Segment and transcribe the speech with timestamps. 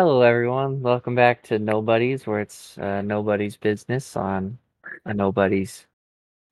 [0.00, 0.80] Hello, everyone.
[0.80, 4.56] Welcome back to Nobody's, where it's uh, nobody's business on
[5.04, 5.86] a nobody's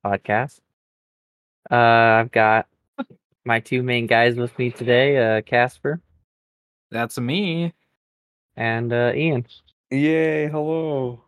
[0.05, 0.61] podcast.
[1.71, 1.75] Uh,
[2.21, 2.67] I've got
[3.47, 5.99] my two main guys with me today, uh, Kasper
[6.91, 7.73] That's me.
[8.55, 9.47] and uh, Ian.
[9.91, 11.23] Yay, hello.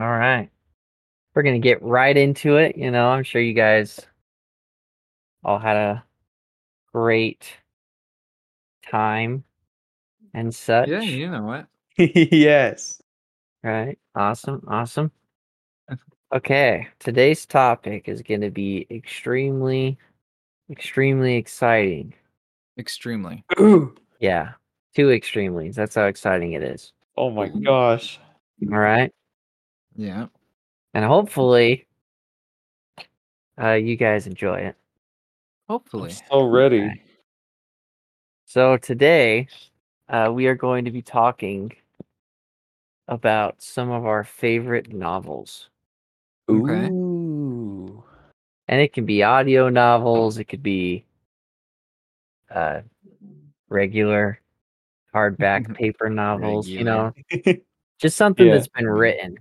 [0.00, 0.50] right,
[1.32, 2.76] we're gonna get right into it.
[2.76, 4.04] You know, I'm sure you guys
[5.44, 6.04] all had a
[6.92, 7.56] great
[8.84, 9.44] time
[10.34, 10.88] and such.
[10.88, 11.66] Yeah, you know what?
[11.96, 13.00] yes.
[13.62, 13.98] Right.
[14.14, 14.64] Awesome.
[14.68, 15.10] Awesome.
[16.32, 16.88] Okay.
[16.98, 19.98] Today's topic is going to be extremely,
[20.70, 22.14] extremely exciting.
[22.78, 23.44] Extremely.
[24.20, 24.50] Yeah.
[24.94, 25.70] Two extremely.
[25.70, 26.92] That's how exciting it is.
[27.16, 28.20] Oh my gosh.
[28.70, 29.10] All right.
[29.96, 30.26] Yeah.
[30.92, 31.86] And hopefully,
[33.58, 34.76] uh, you guys enjoy it.
[35.70, 36.12] I'm Hopefully.
[36.30, 36.80] so ready.
[36.80, 37.00] Alright.
[38.44, 39.48] So today,
[40.10, 41.72] uh, we are going to be talking
[43.08, 45.68] about some of our favorite novels.
[46.48, 46.88] Okay.
[46.90, 48.02] Ooh.
[48.68, 51.04] and it can be audio novels it could be
[52.50, 52.80] uh
[53.68, 54.40] regular
[55.14, 57.12] hardback paper novels you know
[58.00, 58.54] just something Yeah.
[58.54, 59.36] that's been written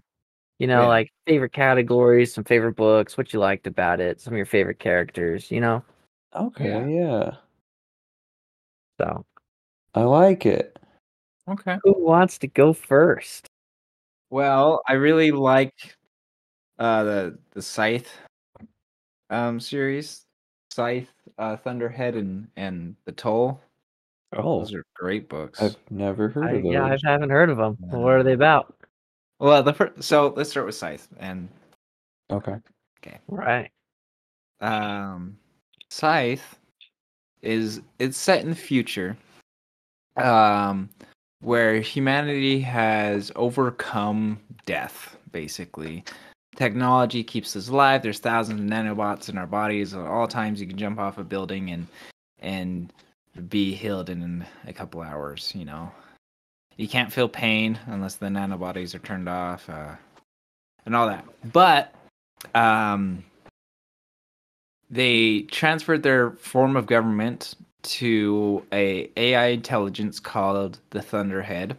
[0.60, 0.88] you know Yeah.
[0.88, 4.78] like favorite categories some favorite books what you liked about it some of your favorite
[4.80, 5.84] characters you know
[6.36, 6.86] okay, Yeah.
[6.88, 7.32] yeah.
[9.00, 9.26] so
[9.96, 10.78] I like it.
[11.50, 11.78] Okay.
[11.84, 13.48] who wants to go first
[14.30, 15.74] Well, I really like
[16.78, 18.10] uh the the Scythe
[19.30, 20.26] um series.
[20.72, 23.60] Scythe, uh Thunderhead and and The Toll.
[24.34, 25.60] Oh, Those are great books.
[25.60, 26.72] I've never heard I, of those.
[26.74, 28.76] yeah i haven't heard of them what are they about
[29.40, 31.50] Well, the fir- so let's start with Scythe and
[32.32, 32.58] Okay.
[33.02, 33.18] Okay.
[33.28, 33.72] right
[34.62, 35.36] um
[35.90, 36.60] Scythe
[37.42, 39.18] is it's set in the future
[40.24, 40.90] um
[41.42, 46.04] where humanity has overcome death basically.
[46.56, 48.02] Technology keeps us alive.
[48.02, 50.60] There's thousands of nanobots in our bodies at all times.
[50.60, 51.88] You can jump off a building and
[52.40, 52.94] and
[53.48, 55.92] be healed in a couple hours you know.
[56.78, 59.96] You can't feel pain unless the nanobots are turned off uh,
[60.86, 61.26] and all that.
[61.52, 61.94] But
[62.56, 63.24] um
[64.90, 71.78] they transferred their form of government to a AI intelligence called the Thunderhead.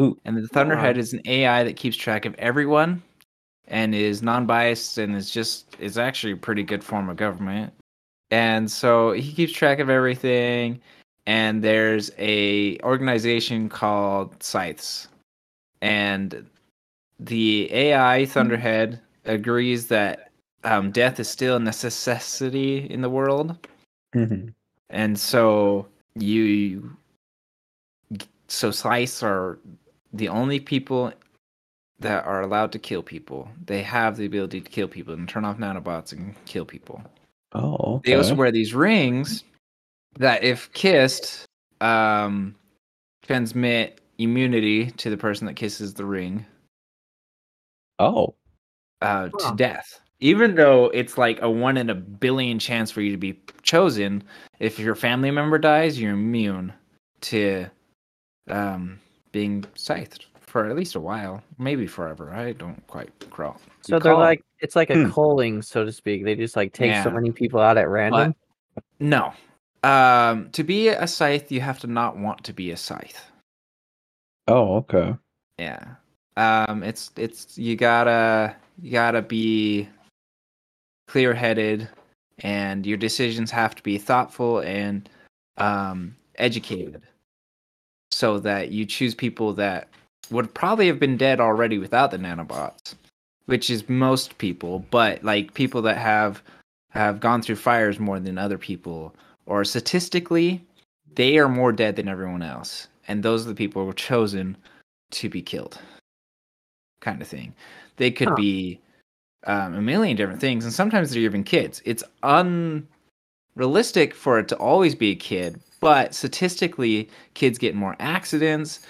[0.00, 0.18] Ooh.
[0.24, 1.00] And the Thunderhead Wow.
[1.00, 3.02] is an AI that keeps track of everyone
[3.68, 7.72] and is non-biased and is just is actually a pretty good form of government.
[8.30, 10.80] And so he keeps track of everything
[11.26, 15.08] and there's a organization called Scythes.
[15.80, 16.46] And
[17.20, 20.30] the AI Thunderhead agrees that
[20.64, 23.56] um, death is still a necessity in the world,
[24.14, 24.52] Mhm.
[24.90, 26.96] and so you,
[28.48, 29.58] so Scythes are
[30.12, 31.12] the only people
[32.00, 33.48] that are allowed to kill people.
[33.64, 37.02] They have the ability to kill people and turn off nanobots and kill people.
[37.52, 38.12] Oh, okay.
[38.12, 39.44] They also wear these rings
[40.18, 41.46] that, if kissed,
[41.80, 42.54] um,
[43.22, 46.44] transmit immunity to the person that kisses the ring
[47.98, 48.34] oh,
[49.00, 49.50] uh, Huh.
[49.50, 50.01] to death.
[50.22, 54.22] Even though it's like a one in a billion chance for you to be chosen,
[54.60, 56.72] if your family member dies, you're immune
[57.22, 57.66] to
[58.48, 59.00] um,
[59.32, 62.32] being scythed for at least a while, maybe forever.
[62.32, 63.60] I don't quite crawl.
[63.80, 64.20] so they're recall.
[64.20, 65.10] like it's like a Hmm.
[65.10, 68.32] culling so to speak they just like take so many people out at random
[69.00, 69.32] no.
[69.82, 73.26] Um, to be a scythe, you have to not want to be a scythe.
[74.46, 75.16] oh, okay.
[75.58, 75.94] Yeah.
[76.36, 79.88] Um it's it's you gotta you gotta be
[81.06, 81.88] clear headed
[82.40, 85.08] and your decisions have to be thoughtful and
[85.58, 87.02] um educated
[88.10, 89.88] so that you choose people that
[90.30, 92.94] would probably have been dead already without the nanobots
[93.46, 96.42] which is most people but like people that have
[96.90, 99.14] have gone through fires more than other people
[99.46, 100.64] or statistically
[101.14, 104.56] they are more dead than everyone else and those are the people who were chosen
[105.10, 105.78] to be killed
[107.00, 107.52] kind of thing
[107.96, 108.34] they could Huh.
[108.34, 108.80] be
[109.46, 114.56] um, a million different things and sometimes they're even kids it's unrealistic for it to
[114.56, 118.80] always be a kid but statistically kids get more accidents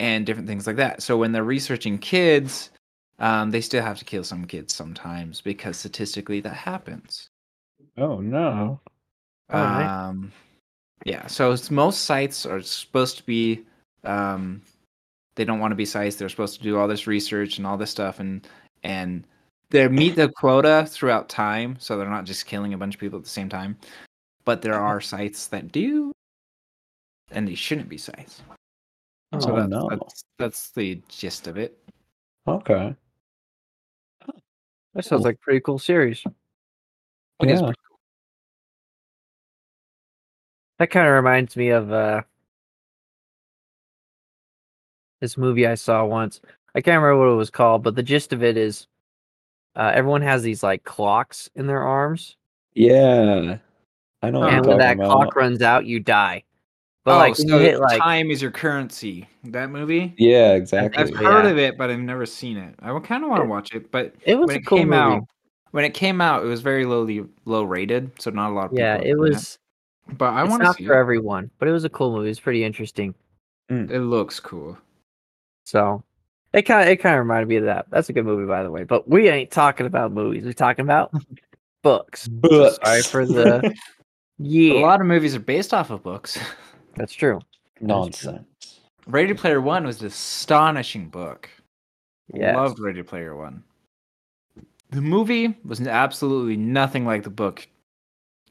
[0.00, 2.70] and different things like that so when they're researching kids
[3.18, 7.30] um, they still have to kill some kids sometimes because statistically that happens
[7.96, 8.80] Oh no.
[9.50, 10.32] Oh, um,
[11.04, 13.64] yeah, so it's, most scythes are supposed to be,
[14.04, 14.62] um,
[15.34, 16.16] they don't want to be scythes.
[16.16, 18.46] They're supposed to do all this research and all this stuff, and
[18.82, 19.26] and
[19.72, 23.18] they meet the quota throughout time, so they're not just killing a bunch of people
[23.18, 23.76] at the same time.
[24.44, 26.12] But there are scythes that do,
[27.30, 28.42] and they shouldn't be scythes.
[29.40, 29.88] So Oh, that's, no.
[29.88, 31.78] that's that's the gist of it.
[32.46, 32.94] Okay.
[34.94, 36.22] That sounds like a pretty cool series.
[37.40, 37.66] It is Yeah.
[37.66, 37.98] pretty cool.
[40.78, 42.22] That kind of reminds me of uh
[45.20, 46.40] this movie I saw once.
[46.74, 48.86] I can't remember what it was called, but the gist of it is
[49.76, 52.36] uh, everyone has these like clocks in their arms,
[52.74, 53.58] Yeah.
[54.22, 56.44] I know what and when that talking clock runs out, you die.
[57.04, 59.28] But oh, like so you hit like time is your currency.
[59.44, 60.14] That movie.
[60.16, 60.96] Yeah, exactly.
[60.98, 61.26] I've exactly.
[61.26, 61.50] heard Yeah.
[61.50, 62.74] of it, but I've never seen it.
[62.80, 64.90] I kind of want to watch it, but it was when a it cool came
[64.90, 65.00] movie.
[65.00, 65.22] out,
[65.72, 68.70] when it came out, it was very lowly low rated, so not a lot of
[68.70, 68.84] people.
[68.84, 69.58] yeah, it seen was.
[70.16, 71.00] But I it's want to not see for it.
[71.00, 72.30] everyone, but it was a cool movie.
[72.30, 73.14] It's pretty interesting.
[73.68, 74.76] It looks cool.
[75.64, 76.04] So
[76.52, 77.86] it kind of it kind of reminded me of that.
[77.90, 78.84] That's a good movie, by the way.
[78.84, 80.44] But we ain't talking about movies.
[80.44, 81.12] We're talking about
[81.82, 82.28] books.
[82.28, 82.78] Books.
[82.84, 83.74] Sorry for the
[84.38, 84.74] yeah.
[84.74, 86.38] A lot of movies are based off of books.
[86.96, 87.40] That's true.
[87.80, 88.80] Nonsense.
[89.06, 91.48] Ready Player One was an astonishing book.
[92.32, 92.54] Yes.
[92.54, 93.64] Loved Ready Player One.
[94.90, 97.66] The movie was absolutely nothing like the book,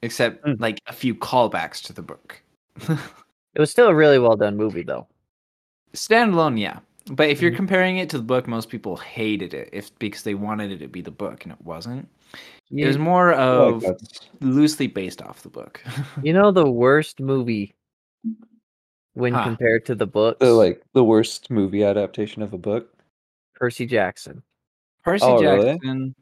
[0.01, 0.59] except Mm.
[0.59, 2.41] like a few callbacks to the book.
[2.89, 5.07] It was still a really well done movie, though.
[5.93, 6.79] Standalone, yeah.
[7.11, 7.55] But if you're Mhm.
[7.57, 10.87] comparing it to the book, most people hated it if because they wanted it to
[10.87, 12.07] be the book and it wasn't.
[12.71, 15.81] It was more of like that's- loosely based off the book.
[16.23, 17.75] you know the worst movie
[19.13, 19.43] when Huh.
[19.43, 20.39] compared to the book.
[20.39, 22.93] the like the worst movie adaptation of a book.
[23.55, 24.41] Percy Jackson.
[25.03, 25.73] Percy Oh, really?
[25.73, 26.15] Jackson.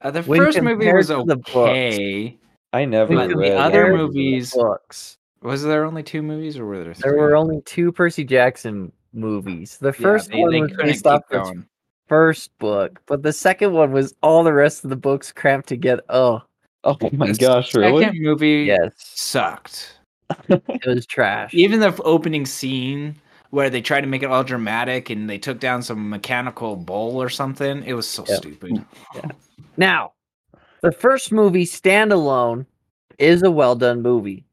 [0.00, 1.48] Uh, the When first movie was to the books.
[1.56, 2.38] okay.
[2.72, 5.18] I never But the other any compared of to the movies- books.
[5.42, 7.10] Was there only two movies or were there three?
[7.10, 9.78] There were only two Percy Jackson movies.
[9.78, 11.66] The Yeah, first they- one they was couldn't based keep off the going.
[12.08, 16.02] first book, but the second one was all the rest of the books cramped together.
[16.08, 16.42] Oh,
[16.82, 19.98] Oh my The gosh, second movie yes, sucked.
[20.48, 21.52] it was trash.
[21.52, 23.16] Even the opening scene
[23.50, 27.20] where they tried to make it all dramatic and they took down some mechanical bowl
[27.20, 28.36] or something, it was so Yep.
[28.38, 28.84] stupid.
[29.76, 30.12] Now,
[30.80, 32.64] the first movie standalone
[33.18, 34.46] is a well done movie,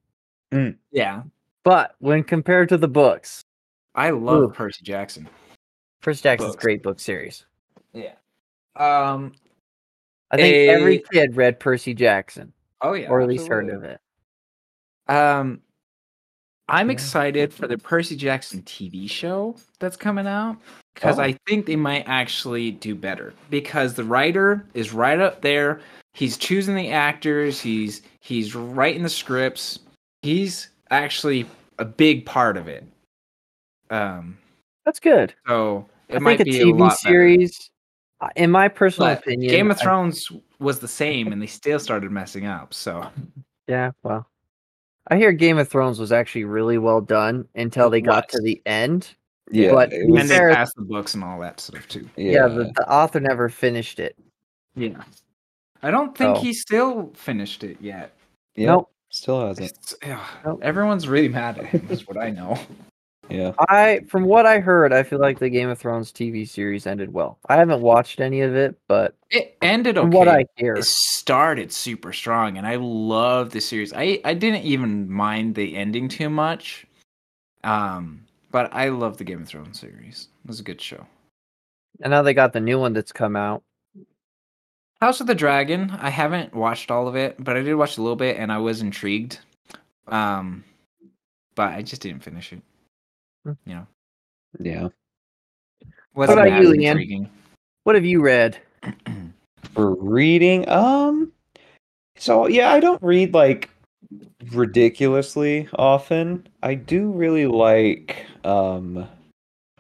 [0.52, 0.76] mm.
[0.92, 1.24] Yeah.
[1.64, 3.46] but when compared to the books,
[3.98, 4.50] I love Ooh.
[4.54, 5.28] Percy Jackson.
[6.02, 6.64] Percy Jackson's Books.
[6.64, 7.46] great book series.
[7.94, 8.14] Yeah.
[8.76, 9.34] Um
[10.32, 13.10] I think A- every kid read Percy Jackson, oh yeah.
[13.10, 14.00] or at least heard of it.
[15.08, 15.62] Um,
[16.70, 16.94] I'm Yeah.
[16.94, 20.58] excited for the Percy Jackson TV show that's coming out
[20.94, 21.22] because Oh.
[21.24, 25.80] I think they might actually do better because the writer is right up there.
[26.14, 27.62] He's choosing the actors.
[27.62, 29.80] He's he's writing the scripts.
[30.24, 31.46] He's actually
[31.80, 32.84] a big part of it.
[33.90, 34.38] Um,
[34.86, 35.34] That's good.
[35.48, 37.70] so it I might think a be TV a lot series,
[38.22, 41.46] uh, in my personal But opinion, Game of I- Thrones was the same, and they
[41.48, 42.74] still started messing up.
[42.74, 43.08] So
[43.68, 44.28] Yeah, well,
[45.10, 48.62] I hear Game of Thrones was actually really well done until they got to the
[48.66, 49.14] end.
[49.50, 52.10] Yeah, But it to and they fair- passed the books and all that stuff too.
[52.18, 54.18] Yeah, the, the author never finished it.
[54.76, 55.02] Yeah.
[55.82, 56.42] I don't think Oh.
[56.42, 58.12] he still finished it yet.
[58.56, 58.92] yeah, Nope.
[59.10, 59.68] still hasn't.
[59.72, 60.60] It's- ugh, Nope.
[60.64, 62.58] Everyone's really mad at him, is what I know.
[63.30, 66.88] Yeah, I, from what I heard, I feel like the Game of Thrones TV series
[66.88, 67.38] ended well.
[67.50, 70.08] I haven't watched any of it, but It ended okay.
[70.18, 73.92] what I hear, It started super strong, and I love the series.
[73.94, 76.86] I, I didn't even mind the ending too much.
[77.64, 80.30] Um, but I love the Game of Thrones series.
[80.46, 81.06] It was a good show.
[82.02, 83.62] and now they got the new one that's come out.
[85.02, 85.92] House of the Dragon.
[86.00, 88.58] I haven't watched all of it, but I did watch a little bit, and I
[88.58, 89.40] was intrigued.
[90.08, 90.64] Um,
[91.56, 92.62] but I just didn't finish it.
[93.66, 93.88] You know,
[94.60, 94.88] yeah.
[96.14, 96.84] wasn't about you, Ian?
[96.84, 97.30] intriguing.
[97.84, 98.58] What have you read?
[99.74, 101.32] For reading, um,
[102.18, 103.70] so yeah, I don't read like
[104.52, 106.48] ridiculously often.
[106.64, 109.08] I do really like, um,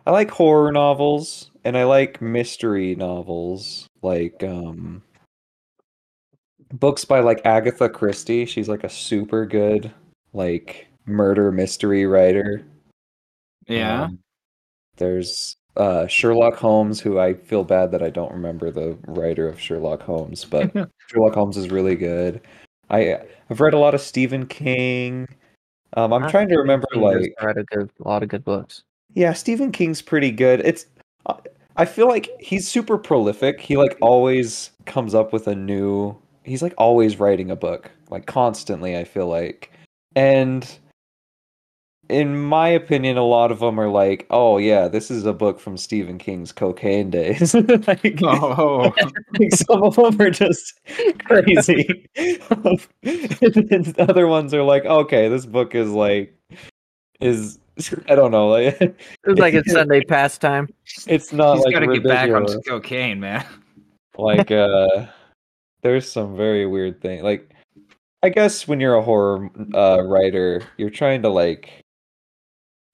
[0.06, 5.02] I like horror novels and I like mystery novels, like um,
[6.74, 8.46] books by like Agatha Christie.
[8.46, 9.92] She's like a super good
[10.34, 12.64] like murder mystery writer.
[13.68, 14.04] Yeah.
[14.04, 14.20] Um,
[14.98, 19.60] there's uh, Sherlock Holmes, who I feel bad that I don't remember the writer of
[19.60, 20.72] Sherlock Holmes, but
[21.08, 22.42] Sherlock Holmes is really good.
[22.90, 23.20] I
[23.50, 25.28] I've read a lot of Stephen King.
[25.94, 28.44] Um, I'm I trying to remember King like write a good, a lot of good
[28.44, 28.84] books.
[29.14, 30.62] yeah, Stephen King's pretty good.
[30.66, 30.86] It's
[31.28, 31.36] I-
[31.80, 33.62] I feel like he's super prolific.
[33.62, 36.16] He like always comes up with a new.
[36.44, 38.98] He's like always writing a book, like constantly.
[38.98, 39.72] I feel like,
[40.16, 40.68] and
[42.10, 45.60] in my opinion, a lot of them are like, "Oh yeah, this is a book
[45.60, 47.54] from Stephen King's cocaine days."
[47.88, 48.94] like, Oh,
[49.40, 50.80] like, some of them are just
[51.26, 56.34] crazy, and then other ones are like, "Okay, this book is like
[57.20, 57.60] is
[58.10, 58.48] I don't know.
[58.50, 60.68] Like, it's, was like a Sunday pastime.
[61.08, 63.46] it's not He's like got to get back on cocaine, man.
[64.18, 65.06] like uh
[65.84, 67.54] there's some very weird thing like
[68.24, 71.84] i guess when you're a horror uh writer you're trying to like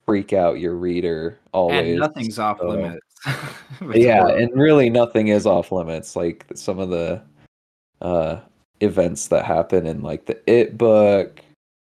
[0.06, 3.00] freak out your reader always And nothing's off so- limits.
[3.94, 7.22] yeah and really nothing is off limits like some of the
[8.02, 8.38] uh
[8.80, 11.40] events that happen in like the it book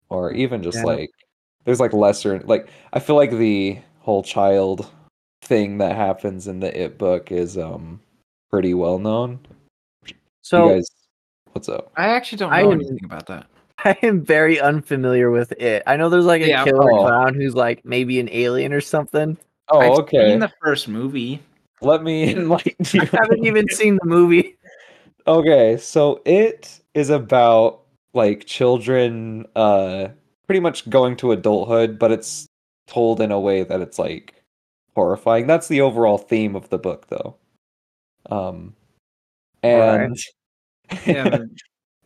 [0.08, 0.84] or even just Yeah.
[0.84, 1.10] like
[1.64, 4.90] there's like lesser like i feel like the whole child
[5.42, 8.00] thing that happens in the it book is um
[8.48, 9.38] pretty well known
[10.40, 10.88] So you guys
[11.52, 13.48] what's up I actually don't know am- anything about that.
[13.84, 15.82] I am very unfamiliar with it.
[15.86, 17.04] I know there's like a Yeah, killer oh.
[17.06, 19.36] clown who's like maybe an alien or something.
[19.68, 21.40] oh I've okay Seen the first movie.
[21.80, 24.56] let me enlighten you I haven't even seen the movie.
[25.26, 27.82] okay so it is about
[28.14, 30.08] like children uh
[30.46, 32.46] pretty much going to adulthood but it's
[32.86, 34.42] told in a way that it's like
[34.96, 37.36] horrifying that's the overall theme of the book though
[38.30, 38.74] um
[39.62, 40.16] and
[41.06, 41.50] Yeah, the- the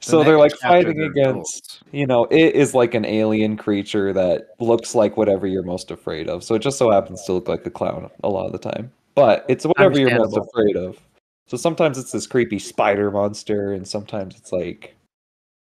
[0.02, 1.80] so they're like fighting against adults.
[1.92, 6.28] you know it is like an alien creature that looks like whatever you're most afraid
[6.28, 6.42] of.
[6.44, 8.92] So it just so happens to look like a clown a lot of the time.
[9.14, 10.98] But it's whatever you're most afraid of.
[11.46, 14.94] So sometimes it's this creepy spider monster and sometimes it's like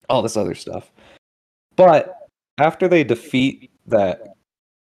[0.10, 0.92] all this other stuff.
[1.76, 2.16] But
[2.58, 4.36] after they defeat that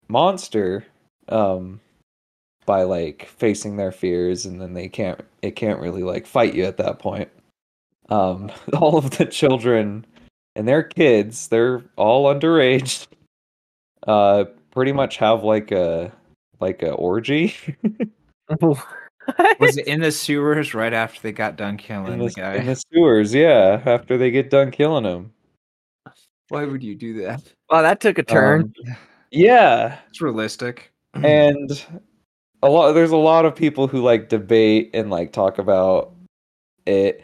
[0.09, 0.85] monster
[1.29, 1.81] um
[2.67, 6.65] by like facing their fears and then they can't it can't really like fight you
[6.65, 7.29] at that point
[8.11, 10.05] um all of the children
[10.57, 13.07] and their kids they're all underage
[14.07, 16.13] uh pretty much have like a
[16.61, 17.55] like a orgy
[19.61, 22.55] Was it in the sewers right after they got done killing in the the, guy?
[22.57, 25.33] in the sewers yeah after they get done killing him
[26.49, 27.43] Why would you do that?
[27.71, 28.73] Well, that took a turn.
[28.89, 28.97] Um,
[29.31, 30.93] yeah It's realistic.
[31.15, 31.87] and
[32.63, 36.13] a lot there's a lot of people who like debate and like talk about
[36.87, 37.23] it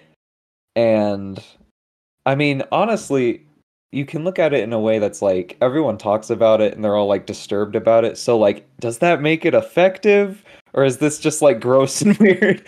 [0.77, 1.43] and
[2.27, 3.47] i mean honestly
[3.93, 6.85] you can look at it in a way that's like everyone talks about it and
[6.85, 8.19] they're all like disturbed about it.
[8.19, 10.45] So like does that make it effective?
[10.75, 12.63] Or is this just like gross and weird?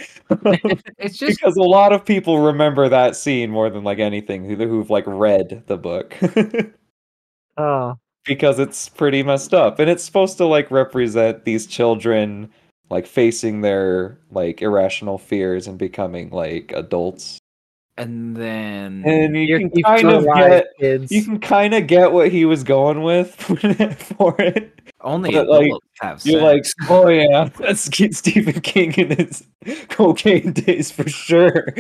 [0.99, 4.57] It's just because a lot of people remember that scene more than like anything who,
[4.57, 6.17] who've like read the book.
[7.61, 9.81] Oh, because it's pretty messed up.
[9.81, 12.53] And it's supposed to like represent these children
[12.89, 17.38] like facing their like irrational fears and becoming like adults
[17.99, 21.13] and then and you you're, can kind of alive, get kids.
[21.13, 23.35] you can kind of get what he was going with
[24.17, 26.75] for it only but, like, have you're like sex.
[26.89, 29.45] oh yeah that's Ke- stephen king in his
[29.89, 31.73] cocaine days for sure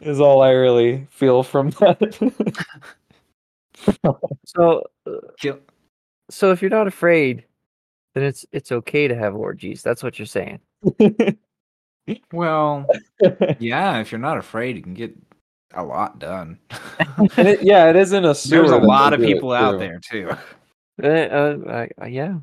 [0.00, 2.32] is all i really feel from that
[4.44, 5.52] so, uh,
[6.30, 7.44] so if you're not afraid,
[8.14, 9.82] then it's it's okay to have orgies.
[9.82, 10.60] That's what you're saying.
[12.32, 12.86] Well,
[13.58, 15.16] yeah, if you're not afraid, you can get
[15.74, 16.58] a lot done.
[17.36, 19.78] And it, yeah it isn't a sewer There's a lot of do it people out
[19.78, 20.30] there too.
[21.02, 22.36] Uh, uh, uh, yeah.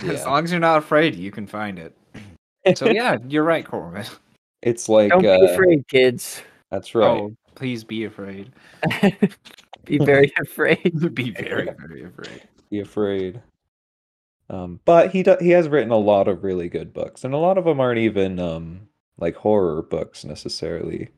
[0.00, 0.24] As Yeah.
[0.24, 1.96] long as you're not afraid, you can find it.
[2.76, 4.04] So yeah, you're right, Corwin.
[4.62, 6.42] It's like Don't be uh, afraid, kids.
[6.70, 7.04] that's right.
[7.20, 8.52] Oh, please be afraid.
[9.84, 11.14] be very afraid.
[11.14, 12.42] be very, very afraid.
[12.70, 13.42] Be afraid.
[14.50, 17.38] Um, but he do- he has written a lot of really good books, and a
[17.38, 21.08] lot of them aren't even um like horror books necessarily.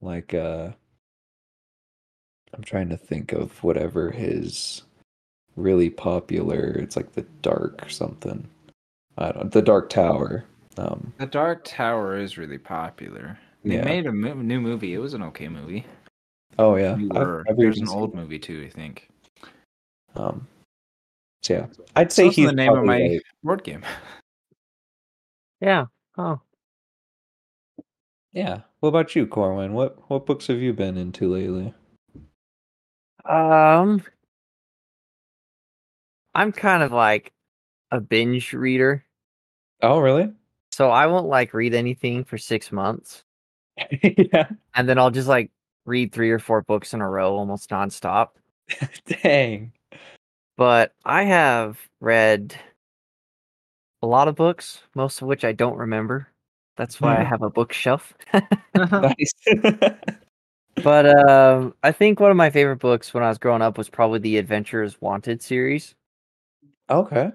[0.00, 0.70] Like uh,
[2.54, 4.82] I'm trying to think of whatever his
[5.56, 6.70] really popular.
[6.70, 8.48] It's like the Dark something.
[9.18, 9.52] I don't.
[9.52, 10.44] The Dark Tower.
[10.78, 13.38] Um, The Dark Tower is really popular.
[13.64, 13.84] They Yeah.
[13.84, 14.94] made a mo- new movie.
[14.94, 15.84] It was an okay movie.
[16.58, 16.96] oh yeah.
[17.12, 18.16] I've, I've There's an old it.
[18.16, 19.08] movie too, I think.
[20.16, 20.46] Um,
[21.42, 23.84] so yeah, I'd say also he's the name of probably, my like- board game.
[25.60, 25.86] Yeah.
[26.18, 26.40] Oh.
[28.32, 28.60] Yeah.
[28.80, 29.74] What about you, Corwin?
[29.74, 31.74] What what books have you been into lately?
[33.24, 34.02] Um,
[36.34, 37.32] I'm kind of like
[37.92, 39.04] a binge reader,
[39.82, 40.32] Oh, really?
[40.72, 43.22] so I won't like read anything for six months,
[44.02, 44.48] yeah.
[44.74, 45.50] and then I'll just like
[45.84, 48.30] read three or four books in a row, almost nonstop.
[49.06, 49.72] Dang.
[50.56, 52.54] But I have read
[54.02, 56.28] a lot of books, most of which I don't remember.
[56.76, 57.28] That's why I Hmm.
[57.30, 58.14] have a bookshelf.
[58.74, 59.32] Nice.
[60.82, 63.88] But um, I think one of my favorite books when I was growing up was
[63.88, 65.94] probably the Adventurers Wanted series.
[66.90, 67.30] okay.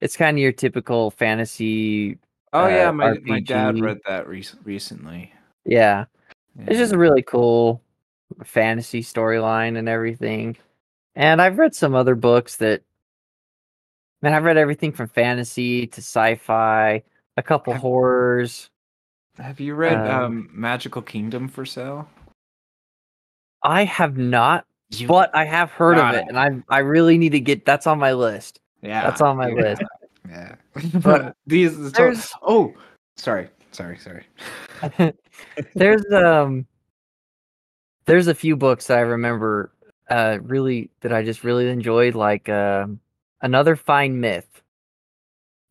[0.00, 2.18] It's kind of your typical fantasy.
[2.54, 5.32] oh yeah, uh, my my dad read that re- recently.
[5.66, 6.06] Yeah,
[6.58, 7.82] it's just a really cool
[8.44, 10.56] fantasy storyline and everything.
[11.16, 12.82] And I've read some other books that
[14.22, 17.02] Man, I've read everything from fantasy to sci-fi,
[17.38, 18.68] a couple Have- horrors.
[19.38, 22.06] Have you read Um, um, Magical Kingdom for sale?
[23.62, 26.24] I have not, You, but I have heard of it, it.
[26.28, 28.60] and I I really need to get that's on my list.
[28.82, 29.82] yeah, That's on my yeah, list.
[30.28, 30.54] Yeah,
[31.00, 31.74] But these.
[31.74, 32.74] So, There's oh,
[33.16, 34.26] sorry, sorry, sorry.
[35.74, 36.66] there's um
[38.04, 39.72] there's a few books that I remember
[40.10, 43.00] uh really that I just really enjoyed, like um
[43.42, 44.62] another fine myth.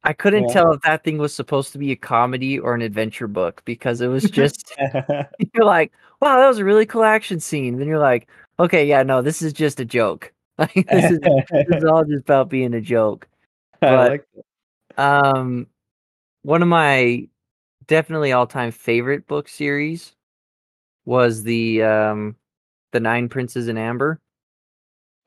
[0.03, 0.53] I couldn't Yeah.
[0.53, 4.01] tell if that thing was supposed to be a comedy or an adventure book because
[4.01, 4.75] it was just
[5.53, 5.91] you're like,
[6.21, 7.77] wow, that was a really cool action scene.
[7.77, 8.27] Then you're like,
[8.59, 10.31] okay, yeah, no, this is just a joke.
[10.59, 13.27] Like this is this is all just about being a joke.
[13.79, 14.25] But- like
[14.97, 15.67] Um,
[16.43, 17.27] one of my
[17.87, 20.13] definitely all-time favorite book series
[21.05, 22.35] was the um
[22.91, 24.19] the Nine Princes in Amber.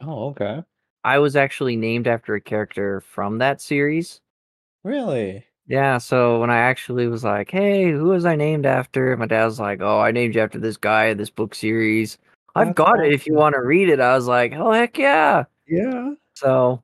[0.02, 0.62] Oh, okay.
[1.04, 4.21] I was actually named after a character from that series.
[4.85, 5.44] Really?
[5.66, 9.44] Yeah, so when I actually was like, "Hey, who was I named after?" My dad
[9.44, 12.18] was like, "Oh, I named you after this guy in this book series.
[12.54, 14.99] I've That's got it if you want to read it." I was like, "Oh, heck
[14.99, 16.14] yeah!" Yeah.
[16.35, 16.82] So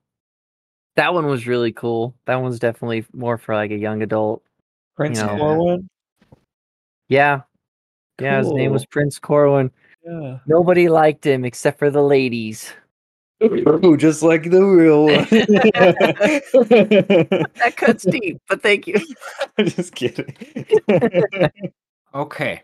[0.97, 2.15] that one was really cool.
[2.27, 4.43] That one's definitely more for like a young adult.
[4.97, 5.37] Prince know.
[5.37, 5.89] Corwin?
[7.09, 7.43] Yeah,
[8.21, 8.39] yeah.
[8.39, 9.71] His name was Prince Corwin.
[10.05, 10.39] Yeah.
[10.47, 12.73] Nobody liked him except for the ladies.
[13.43, 15.27] Ooh, just like the real one.
[17.59, 19.01] That cuts deep, but thank you.
[19.57, 20.35] I'm just kidding.
[22.15, 22.63] Okay.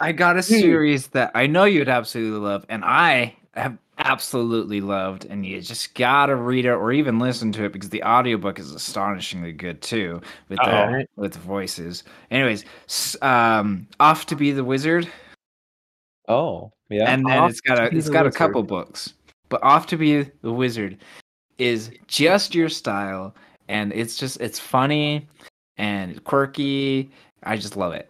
[0.00, 5.24] I got a series that I know you'd absolutely love, and I have absolutely loved,
[5.24, 8.72] and you just gotta read it or even listen to it because the audiobook is
[8.72, 11.04] astonishingly good too with the Uh-oh.
[11.16, 12.04] with the voices.
[12.30, 12.64] Anyways,
[13.20, 15.08] um, off to be the wizard,
[16.28, 17.10] oh, yeah.
[17.10, 19.12] and then Off it's got a Be it's the got a couple books,
[19.48, 20.98] but off to be the wizard
[21.58, 23.34] is just your style,
[23.68, 25.26] and it's just it's funny
[25.76, 27.10] and quirky.
[27.42, 28.08] I just love it.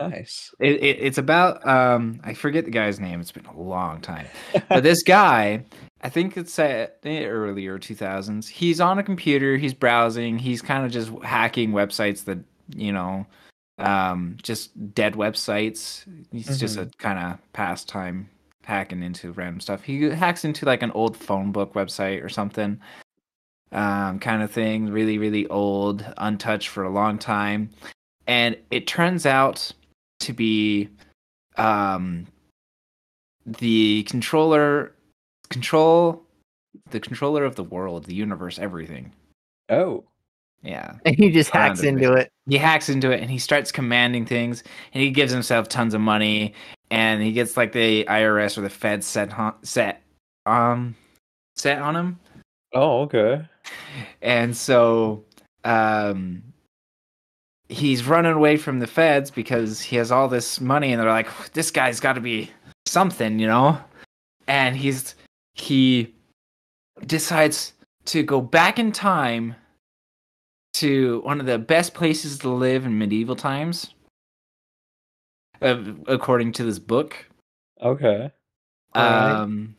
[0.00, 0.54] nice.
[0.60, 3.20] It, it, it's about um I forget the guy's name.
[3.20, 4.26] It's been a long time.
[4.68, 5.64] But this guy,
[6.02, 8.48] I think it's at the earlier 2000s.
[8.48, 12.38] He's on a computer, he's browsing, he's kind of just hacking websites that,
[12.74, 13.26] you know,
[13.78, 16.04] um just dead websites.
[16.32, 18.28] He's just a kind of pastime
[18.66, 19.84] hacking into random stuff.
[19.84, 22.80] He hacks into like an old phone book website or something.
[23.72, 27.70] Um kind of thing, really really old, untouched for a long time.
[28.26, 29.72] And it turns out
[30.20, 30.88] to be
[31.56, 32.26] um
[33.46, 34.92] the controller
[35.50, 36.22] control
[36.90, 39.12] the controller of the world the universe everything
[39.68, 40.04] oh.
[40.62, 42.28] yeah And he just hacks the into it.
[42.48, 46.00] he hacks into it and he starts commanding things and he gives himself tons of
[46.00, 46.54] money
[46.90, 50.02] and he gets like the irs or the fed set on, set
[50.46, 50.94] um
[51.54, 52.20] set on him.
[52.72, 53.42] Oh, okay.
[54.22, 55.24] and so
[55.64, 56.42] um
[57.68, 61.28] he's running away from the feds because he has all this money and they're like
[61.52, 62.50] this guy's got to be
[62.86, 63.78] something you know?
[64.46, 65.16] And he's
[65.54, 66.14] he
[67.06, 67.72] decides
[68.06, 69.56] to go back in time
[70.74, 73.94] to one of the best places to live in medieval times
[75.60, 77.16] according to this book
[77.82, 78.30] Okay.
[78.96, 79.36] Alright.
[79.36, 79.76] um,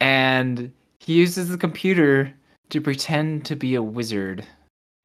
[0.00, 2.32] and he uses the computer
[2.70, 4.44] to pretend to be a wizard,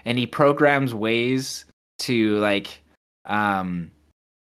[0.06, 1.65] and he programs ways
[2.00, 2.82] to like
[3.26, 3.91] um,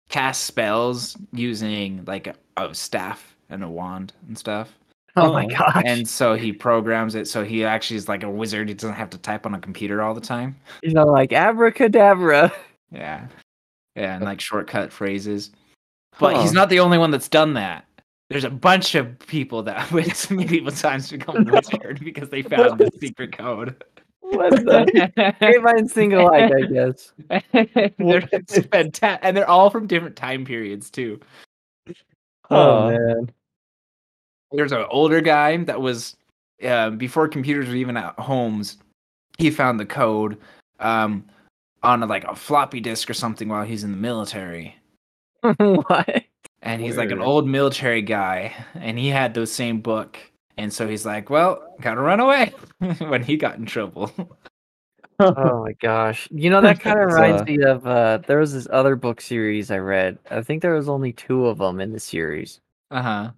[0.09, 4.77] cast spells using like a, a staff and a wand and stuff.
[5.17, 5.49] Oh my Oh.
[5.49, 5.83] gosh.
[5.87, 8.69] And so he programs it so he actually is like a wizard.
[8.69, 10.57] He doesn't have to type on a computer all the time.
[10.83, 12.53] He's all like abracadabra.
[12.93, 13.27] Yeah.
[13.97, 15.51] Yeah, and like shortcut phrases.
[16.19, 17.85] But he's not the only one that's done that.
[18.29, 22.43] There's a bunch of people that went to medieval times to become wizard because they
[22.43, 23.83] found the secret code.
[24.21, 27.13] What the great minds think alike, I guess.
[27.29, 31.21] they're it's fanta- and they're all from different time periods too.
[32.51, 32.91] Oh Huh.
[32.91, 33.31] man.
[34.53, 36.17] There's an older guy that was
[36.65, 38.79] uh, before computers were even at homes.
[39.39, 40.39] He found the code
[40.81, 41.25] um,
[41.87, 44.77] on like a floppy disk or something while he's in the military.
[45.57, 46.25] what?
[46.63, 50.19] and he's like an old military guy and he had those same book
[50.57, 52.53] and so he's like well gotta run away
[52.99, 54.11] when he got in trouble
[55.19, 56.29] Oh my gosh.
[56.31, 59.23] You know that kind of reminds uh, me of uh there was this other book
[59.23, 60.19] series I read.
[60.31, 62.61] I think there was only two of them in the series.
[62.91, 63.31] uh-huh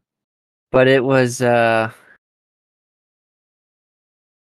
[0.73, 1.93] But it was uh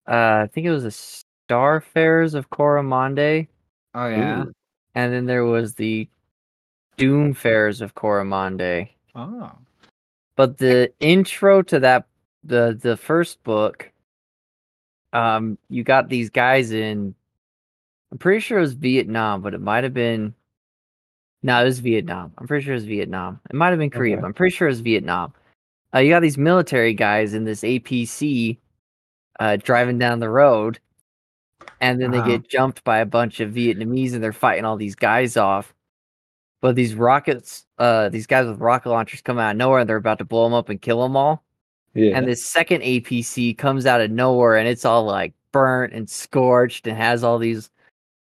[0.07, 0.11] uh
[0.43, 3.47] I think it was the Starfares of Coramonde.
[3.93, 4.53] Oh yeah Ooh.
[4.95, 6.07] And then there was the
[6.97, 8.89] Doomfarers of Coramonde.
[9.15, 9.51] oh
[10.35, 12.05] But the intro to that
[12.43, 13.89] the the first book
[15.13, 17.13] um, you got these guys in.
[18.11, 20.33] I'm pretty sure it was Vietnam, but it might have been.
[21.43, 22.33] No, it was Vietnam.
[22.37, 23.39] I'm pretty sure it was Vietnam.
[23.49, 24.21] It might have been Korea, Okay.
[24.21, 25.31] but I'm pretty sure it was Vietnam.
[25.93, 28.57] Uh, you got these military guys in this APC
[29.39, 30.79] uh, driving down the road,
[31.83, 32.25] and then Uh-huh.
[32.25, 35.73] they get jumped by a bunch of Vietnamese, and they're fighting all these guys off.
[36.61, 39.97] But these rockets, uh, these guys with rocket launchers come out of nowhere, and they're
[39.97, 41.43] about to blow them up and kill them all.
[41.93, 42.17] Yeah.
[42.17, 46.87] And this second APC comes out of nowhere, and it's all like burnt and scorched,
[46.87, 47.69] and has all these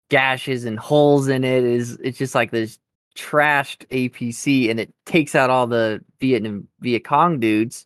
[0.09, 1.63] gashes and holes in it.
[1.63, 2.79] Is it's just like this
[3.15, 7.85] trashed APC, and it takes out all the Vietnam Viet Cong dudes.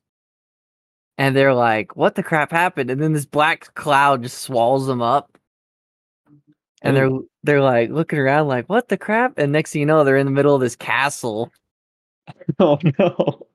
[1.20, 5.02] And they're like, "What the crap happened?" And then this black cloud just swallows them
[5.02, 5.37] up.
[6.82, 7.10] And they're
[7.44, 10.26] they're like looking around, like, "What the crap?" And next thing you know, they're in
[10.26, 11.52] the middle of this castle.
[12.60, 13.48] oh no.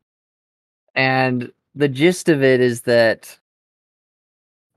[0.94, 3.38] and the gist of it is that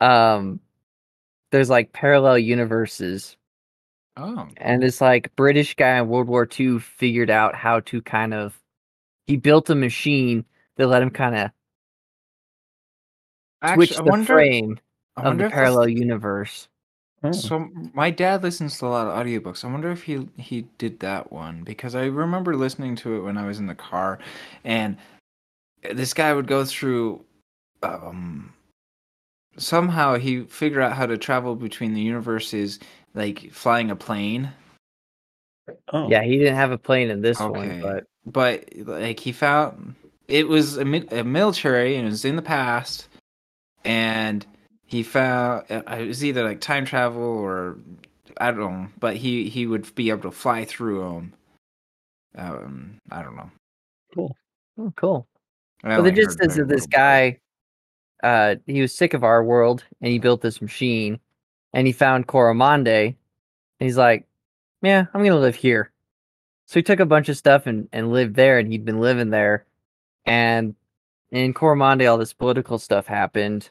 [0.02, 0.60] um
[1.52, 3.38] there's like parallel universes
[4.18, 8.34] Oh, and this like british guy in world war ii figured out how to kind
[8.34, 8.58] of
[9.28, 10.46] he built a machine
[10.78, 11.52] that let him kind of
[13.74, 14.26] switch the wonder.
[14.26, 14.80] frame
[15.18, 16.68] of the parallel universe
[17.26, 17.32] Oh.
[17.32, 19.64] So my dad listens to a lot of audiobooks.
[19.66, 23.38] I wonder if he he did that one because I remember listening to it when
[23.38, 24.20] I was in the car,
[24.64, 24.98] and
[25.94, 27.24] this guy would go through.
[27.84, 28.54] Um,
[29.58, 32.80] somehow he figured out how to travel between the universes,
[33.14, 34.52] like flying a plane.
[35.94, 36.10] Oh.
[36.10, 37.50] yeah he didn't have a plane in this Okay.
[37.52, 39.96] one but But like he found
[40.28, 40.82] it was a,
[41.20, 43.08] a military and it was in the past,
[43.84, 44.46] and
[44.86, 47.78] he found uh, it was either like time travel or
[48.38, 51.34] I don't know, but he he would be able to fly through them.
[52.38, 53.50] Um, I don't know.
[54.14, 54.36] Cool.
[54.80, 55.28] oh, cool
[55.84, 57.40] Well, the gist is that this guy,
[58.24, 61.20] uh, he was sick of our world, and he built this machine,
[61.74, 63.16] and he found Coramonde, and
[63.80, 64.28] he's like,
[64.82, 65.92] "Yeah, I'm gonna live here."
[66.68, 69.30] So he took a bunch of stuff and and lived there, and he'd been living
[69.30, 69.66] there,
[70.26, 70.76] and
[71.32, 73.70] in Coramonde, all this political stuff happened,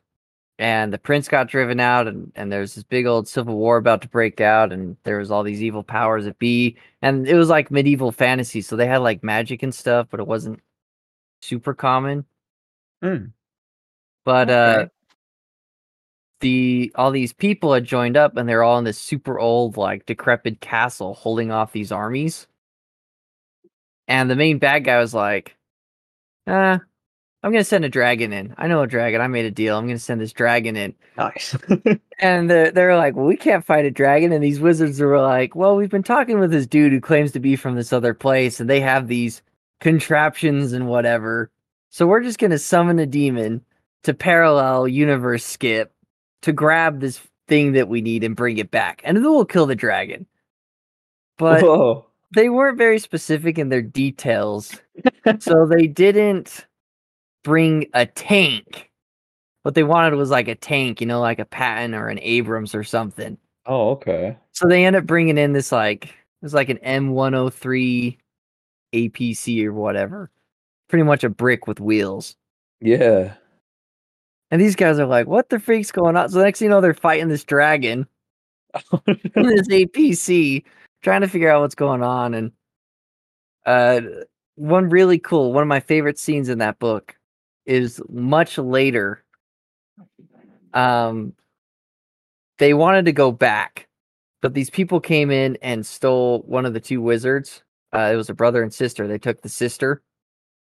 [0.59, 4.03] and the prince got driven out, and and there's this big old civil war about
[4.03, 7.49] to break out, and there was all these evil powers that be, and it was
[7.49, 10.61] like medieval fantasy, so they had like magic and stuff, but it wasn't
[11.43, 12.25] super common.
[13.03, 13.27] Hmm.
[14.25, 14.87] But uh
[16.41, 20.05] the all these people had joined up and they're all in this super old, like
[20.07, 22.47] decrepit castle holding off these armies.
[24.09, 25.57] And the main bad guy was like,
[26.47, 26.79] uh,
[27.45, 28.55] I'm gonna send a dragon in.
[28.57, 29.77] I know a dragon, I made a deal.
[29.77, 30.95] I'm gonna send this dragon in.
[31.17, 31.57] Nice.
[32.21, 34.33] And they're, they're like, well, we can't fight a dragon.
[34.33, 37.41] And these wizards were like, well, we've been talking with this dude who claims to
[37.41, 39.43] be from this other place, and they have these
[39.81, 41.51] contraptions and whatever.
[41.91, 43.63] So we're just going to summon a demon
[44.05, 45.93] to parallel universe skip
[46.43, 49.03] to grab this thing that we need and bring it back.
[49.05, 50.25] And then we'll kill the dragon.
[51.37, 52.07] But Whoa.
[52.33, 54.81] they weren't very specific in their details.
[55.41, 56.65] so they didn't
[57.45, 58.91] bring a tank.
[59.63, 62.75] What they wanted was like a tank, you know, like a Patton or an Abrams
[62.75, 63.39] or something.
[63.67, 64.37] Oh, okay.
[64.53, 68.19] So they end up bringing in this like it was like an M103
[68.95, 70.31] APC or whatever.
[70.89, 72.37] Pretty much a brick with wheels.
[72.81, 73.35] Yeah.
[74.51, 76.81] And these guys are like, "What the freak's going on?" So next thing you know,
[76.81, 78.07] they're fighting this dragon
[79.07, 80.65] this APC,
[81.03, 82.35] trying to figure out what's going on.
[82.35, 82.53] And
[83.67, 84.01] uh,
[84.57, 87.17] one really cool, one of my favorite scenes in that book
[87.67, 89.23] is much later.
[90.73, 91.35] Um,
[92.59, 93.89] they wanted to go back,
[94.43, 97.63] but these people came in and stole one of the two wizards.
[97.93, 99.07] Uh, it was a brother and sister.
[99.07, 100.03] They took the sister,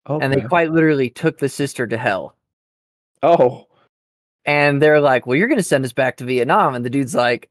[0.09, 0.23] okay.
[0.23, 2.35] and they quite literally took the sister to hell.
[3.23, 3.67] oh.
[4.47, 7.15] And they're like, "Well, you're going to send us back to Vietnam." And the dude's
[7.15, 7.49] like,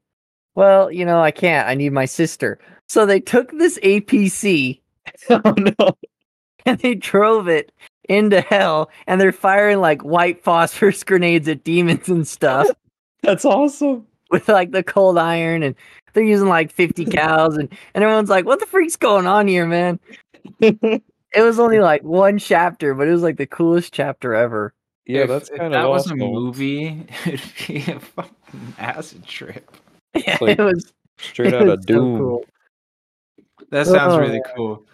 [0.55, 1.67] "Well, you know, I can't.
[1.67, 4.79] I need my sister." So they took this APC
[5.29, 5.97] oh no.
[6.65, 7.71] and they drove it
[8.09, 12.67] into hell, and they're firing like white phosphorus grenades at demons and stuff
[13.21, 14.05] That's awesome.
[14.31, 15.75] with like the cold iron, and
[16.13, 19.65] they're using like 50 cows, and and everyone's like, "What the freak's going on here,
[19.65, 19.99] man?"
[21.33, 24.73] It was only like one chapter, but it was like the coolest chapter ever.
[25.05, 26.17] yeah, If- that's if kind of that awesome.
[26.19, 27.05] was a movie.
[27.25, 29.69] It'd be a fucking acid trip.
[30.15, 32.17] Yeah, like it was Straight it out was of so Doom.
[32.19, 32.45] cool.
[33.69, 34.85] That sounds Oh, really cool.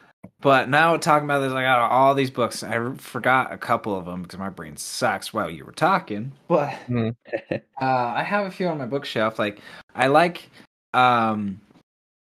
[0.41, 2.63] But now talking about this, I got all these books.
[2.63, 6.31] I forgot a couple of them because my brain sucks while you were talking.
[6.47, 7.15] But Mhm.
[7.81, 9.37] uh, I have a few on my bookshelf.
[9.37, 9.59] Like
[9.95, 10.49] I like,
[10.93, 11.61] um,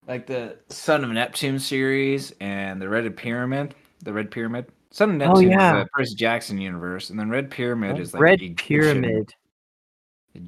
[0.07, 3.75] like the Son of Neptune series and the Red Pyramid.
[4.03, 4.67] The Red Pyramid.
[4.91, 5.79] Son of Neptune Oh, Neptune yeah.
[5.79, 9.35] is the Percy Jackson universe, and then Red Pyramid is like Red Egyptian- Pyramid.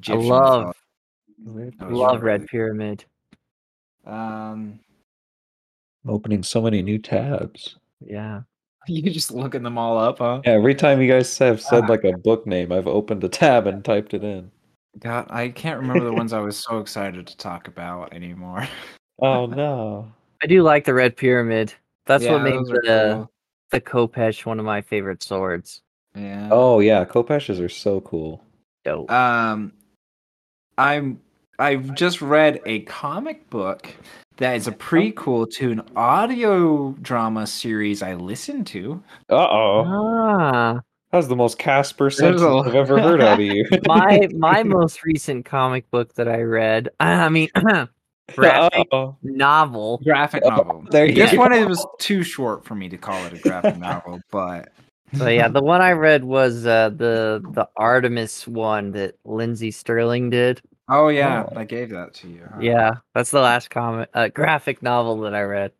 [0.09, 0.75] I love.
[1.81, 2.45] Love Red.
[2.47, 3.03] Pyramid.
[4.05, 4.79] Um,
[6.07, 7.75] I'm opening so many new tabs.
[7.99, 8.41] Yeah.
[8.87, 10.41] you just looking them all up, huh?
[10.45, 11.87] Yeah, every time you guys have said Ah.
[11.87, 14.49] like a book name, I've opened a tab and typed it in.
[14.99, 18.67] God, I can't remember the ones I was so excited to talk about anymore.
[19.19, 20.11] Oh no.
[20.43, 21.73] I do like the Red Pyramid.
[22.05, 23.31] That's Yeah, what made the cool.
[23.71, 25.81] the khopesh one of my favorite swords.
[26.15, 26.49] Yeah.
[26.51, 28.43] Oh yeah, Khopeshes are so cool.
[28.85, 29.09] Dope.
[29.09, 29.73] Um,
[30.77, 31.19] I'm
[31.57, 33.91] I've just read a comic book
[34.37, 39.01] that is a prequel to an audio drama series I listened to.
[39.29, 39.83] Uh oh.
[39.87, 40.79] ah,
[41.11, 43.65] That's the most Kasper There's sentence a- I've ever heard out of you.
[43.87, 46.89] my my most recent comic book that I read.
[46.99, 47.49] I mean,
[48.35, 49.17] graphic Uh-oh.
[49.23, 49.99] novel.
[50.03, 50.85] Graphic Oh, novel.
[50.91, 51.37] there you This go.
[51.39, 54.69] one it was too short for me to call it a graphic novel, but
[55.15, 60.29] So yeah, the one I read was uh, the the Artemis one that Lindsey Stirling
[60.29, 60.61] did.
[60.89, 61.53] Oh yeah, Oh.
[61.59, 62.47] I gave that to you.
[62.51, 62.59] huh?
[62.61, 65.71] Yeah, that's the last comic uh, graphic novel that I read.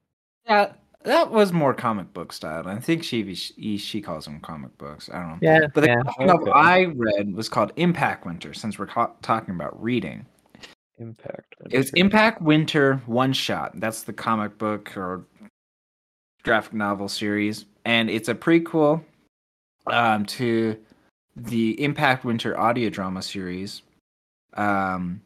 [0.45, 2.67] Yeah, that was more comic book style.
[2.67, 5.09] I think she she, calls them comic books.
[5.11, 5.37] I don't know.
[5.41, 6.25] Yeah, But the yeah.
[6.25, 6.59] novel Okay.
[6.59, 8.53] I read was called Impact Winter.
[8.53, 10.25] Since we're ca- talking about reading,
[10.99, 11.55] Impact.
[11.69, 13.71] it was Impact Winter one shot.
[13.79, 15.25] That's the comic book or
[16.43, 19.03] graphic novel series, and it's a prequel
[19.87, 20.77] um, to
[21.35, 23.81] the Impact Winter audio drama series,
[24.57, 25.21] um,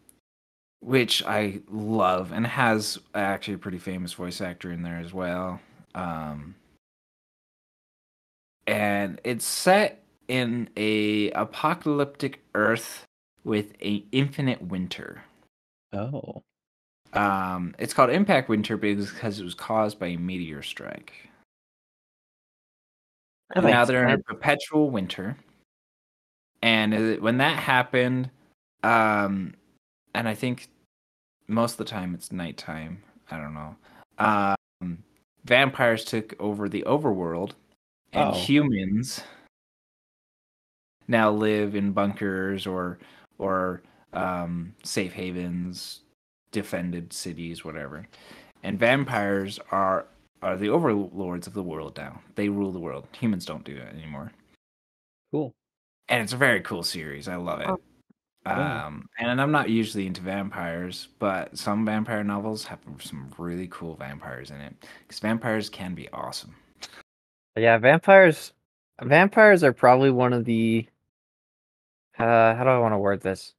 [0.82, 5.60] which I love and has actually a pretty famous voice actor in there as well.
[5.96, 6.56] Um,
[8.68, 13.06] and it's set in a apocalyptic Earth
[13.44, 15.24] with a infinite winter.
[15.94, 16.44] Oh.
[17.14, 21.12] Um, it's called Impact Winter because it was caused by a meteor strike.
[23.54, 25.36] Now they're in a perpetual winter,
[26.62, 28.30] and when that happened,
[28.84, 29.54] um,
[30.14, 30.68] and I think
[31.48, 33.04] most of the time it's nighttime.
[33.30, 33.76] I don't know.
[34.18, 35.04] Um,
[35.46, 37.52] vampires took over the overworld,
[38.14, 38.38] and Oh.
[38.38, 39.22] humans
[41.08, 43.00] now live in bunkers or
[43.38, 43.82] or
[44.14, 46.02] um, safe havens,
[46.52, 48.08] defended cities, whatever.
[48.64, 50.06] And vampires are
[50.42, 52.22] are the overlords of the world now.
[52.36, 53.08] They rule the world.
[53.20, 54.32] Humans don't do that anymore.
[55.32, 55.52] Cool.
[56.10, 57.28] And it's a very cool series.
[57.28, 57.70] I love it.
[58.46, 58.86] Yeah.
[58.86, 63.96] Um, and I'm not usually into vampires, but some vampire novels have some really cool
[63.96, 64.74] vampires in it
[65.04, 66.56] because vampires can be awesome.
[67.56, 68.54] Yeah, vampires.
[69.02, 70.88] Vampires are probably one of the.
[72.18, 73.54] Uh, how do I want to word this?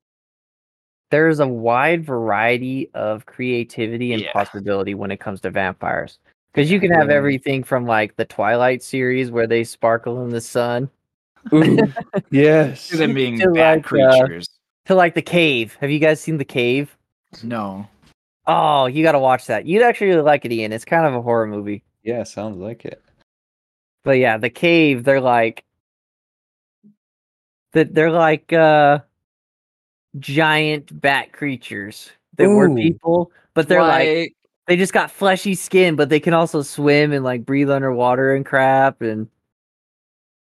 [1.10, 4.32] There's a wide variety of creativity and Yeah.
[4.32, 6.18] possibility when it comes to vampires.
[6.52, 10.40] Because you can have everything from like the Twilight series where they sparkle in the
[10.40, 10.90] sun
[11.52, 11.78] Ooh,
[12.30, 12.88] yes.
[12.88, 13.88] To them being To bad like, uh,
[14.20, 14.48] creatures.
[14.86, 15.76] To like the cave.
[15.80, 16.96] Have you guys seen the cave?
[17.42, 17.86] no.
[18.46, 19.66] Oh, you got to watch that.
[19.66, 20.72] You'd actually really like it, Ian.
[20.72, 21.84] It's kind of a horror movie.
[22.02, 23.00] Yeah, sounds like it.
[24.02, 25.64] But yeah, the cave, they're like
[27.72, 28.98] that they're like uh
[30.18, 34.34] giant bat creatures that were people, but they're like
[34.66, 38.44] they just got fleshy skin, but they can also swim and like breathe underwater and
[38.44, 39.28] crap and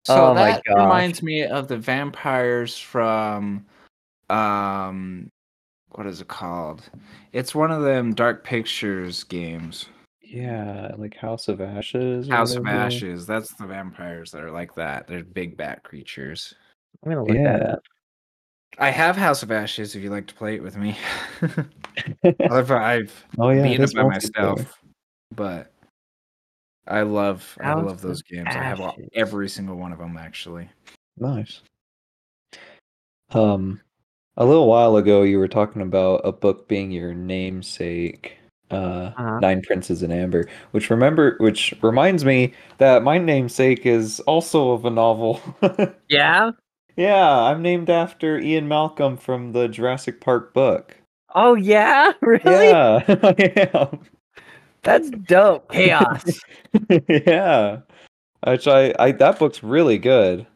[0.06, 3.66] So Oh that reminds me of the vampires from
[4.30, 5.30] um
[5.92, 6.90] what is it called?
[7.34, 9.88] It's one of them Dark Pictures games.
[10.22, 12.30] Yeah, like House of Ashes.
[12.30, 12.66] House of.
[12.68, 13.26] Ashes.
[13.26, 15.08] That's the vampires that are like that.
[15.08, 16.54] They're big bat creatures.
[17.04, 17.80] I'm gonna look at that up.
[18.78, 20.96] I have House of Ashes if you'd like to play it with me.
[22.24, 24.80] I've, I've oh yeah, beaten it is it by myself,
[25.36, 25.74] but
[26.88, 28.48] I love I love those of games.
[28.50, 30.70] I have all, every single one of them actually.
[31.18, 31.62] Nice.
[33.32, 33.82] Um,
[34.40, 38.38] a little while ago, you were talking about a book being your namesake,
[38.72, 39.40] uh, Uh-huh.
[39.40, 44.86] Nine Princes in Amber, which remember, which reminds me that my namesake is also of
[44.86, 45.42] a novel.
[46.10, 46.52] Yeah?
[46.96, 50.96] yeah, I'm named after Ian Malcolm from the Jurassic Park book.
[51.36, 52.14] Oh yeah?
[52.22, 52.68] Really?
[52.70, 54.00] Yeah, I am.
[54.84, 55.72] That's dope.
[55.72, 56.40] Chaos.
[57.10, 57.82] yeah,
[58.48, 60.48] which I, I that book's really good.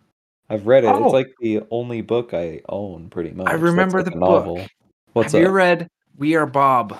[0.54, 0.88] I've read it.
[0.88, 1.04] Oh.
[1.06, 3.48] It's like the only book I own, pretty much.
[3.50, 4.46] I remember like the a book.
[4.46, 4.66] novel.
[5.13, 5.88] What's have you read
[6.18, 6.98] We Are Bob?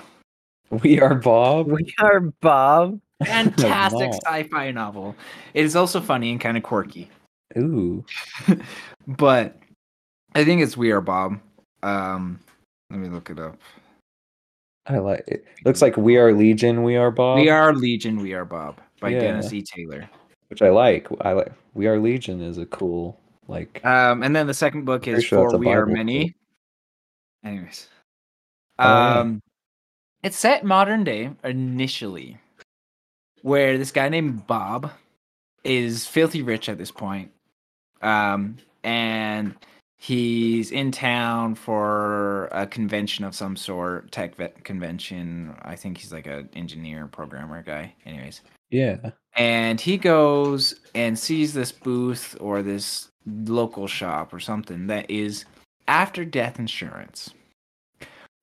[0.82, 1.70] We are Bob.
[1.70, 3.00] we are Bob.
[3.24, 5.14] Fantastic sci-fi novel.
[5.54, 7.08] It is also funny and kind of quirky,
[7.56, 8.04] Ooh,
[9.06, 9.56] but
[10.34, 11.38] I think it's We Are Bob.
[11.84, 12.40] Um,
[12.90, 13.56] let me look it up.
[14.86, 15.44] I like it.
[15.64, 16.82] Looks like We Are Legion.
[16.82, 17.38] We are Bob.
[17.38, 18.16] We Are Legion.
[18.18, 19.20] We Are Bob by Yeah.
[19.20, 19.62] Dennis E.
[19.62, 20.10] Taylor.
[20.48, 21.06] which I like.
[21.20, 21.52] I like.
[21.74, 23.84] We Are Legion is a cool like.
[23.84, 26.30] Um, and then the second book is sure For We Are Many.
[26.30, 27.52] quote.
[27.52, 27.88] Anyways,
[28.78, 29.20] Oh.
[29.20, 29.40] Um,
[30.22, 32.38] it's set modern day initially,
[33.42, 34.90] where this guy named Bob
[35.62, 37.30] is filthy rich at this point,
[38.02, 39.54] um, and
[39.98, 45.54] he's in town for a convention of some sort, tech vet convention.
[45.62, 47.94] I think he's like an engineer, programmer guy.
[48.06, 49.10] Anyways, Yeah.
[49.36, 55.44] and he goes and sees this booth or this local shop or something that is
[55.88, 57.30] after death insurance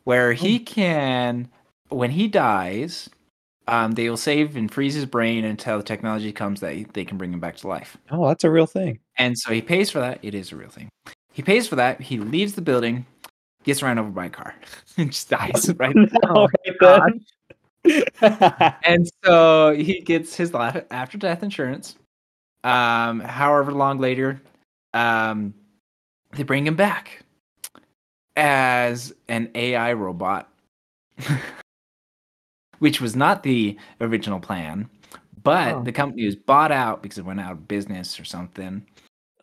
[0.04, 1.50] where he can
[1.90, 3.10] when he dies
[3.68, 7.18] um, they will save and freeze his brain until the technology comes that they can
[7.18, 9.00] bring him back to life Oh, that's a real thing.
[9.18, 10.90] and so he pays for that it is a real thing
[11.32, 13.06] he pays for that he leaves the building
[13.64, 14.56] gets ran over by a car
[14.98, 16.48] and just dies right Oh,
[16.82, 17.14] right
[17.84, 18.14] then.
[18.84, 21.96] and so he gets his life after death insurance.
[22.64, 24.40] Um, however long later,
[24.94, 25.54] um,
[26.34, 27.24] they bring him back
[28.36, 30.50] as an AI robot,
[32.80, 34.90] which was not the original plan.
[35.44, 35.84] But Oh.
[35.84, 38.86] the company was bought out because it went out of business or something,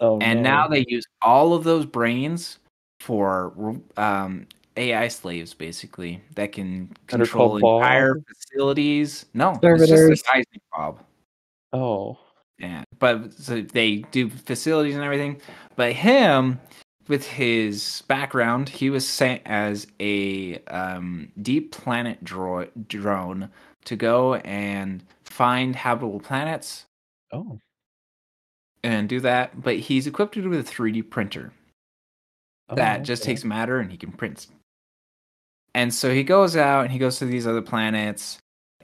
[0.00, 0.50] oh, and no.
[0.50, 2.58] now they use all of those brains
[3.00, 8.24] for um, AI slaves, basically that can control entire Bob?
[8.28, 9.26] facilities.
[9.34, 10.08] No, it's Servitors.
[10.10, 11.04] just the guy's Bob.
[11.72, 12.18] Oh.
[12.58, 15.40] Yeah, but so they do facilities and everything.
[15.76, 16.60] But him,
[17.08, 23.50] with his background, he was sent as a um, deep planet dro- drone
[23.84, 26.84] to go and find habitable planets
[27.32, 27.58] Oh.
[28.82, 29.62] and do that.
[29.62, 31.52] But he's equipped with a 3D printer.
[32.74, 33.32] that Oh, just okay.
[33.32, 34.46] takes matter and he can print.
[35.74, 38.38] And so he goes out and he goes to these other planets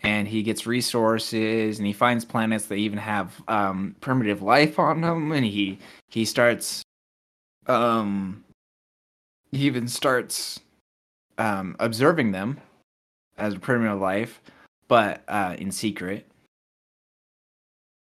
[0.05, 5.01] and he gets resources and he finds planets that even have um, primitive life on
[5.01, 6.83] them and he he starts
[7.67, 8.45] um
[9.51, 10.61] he even starts
[11.39, 12.61] um observing them
[13.39, 14.41] as primitive life
[14.87, 16.27] but uh in secret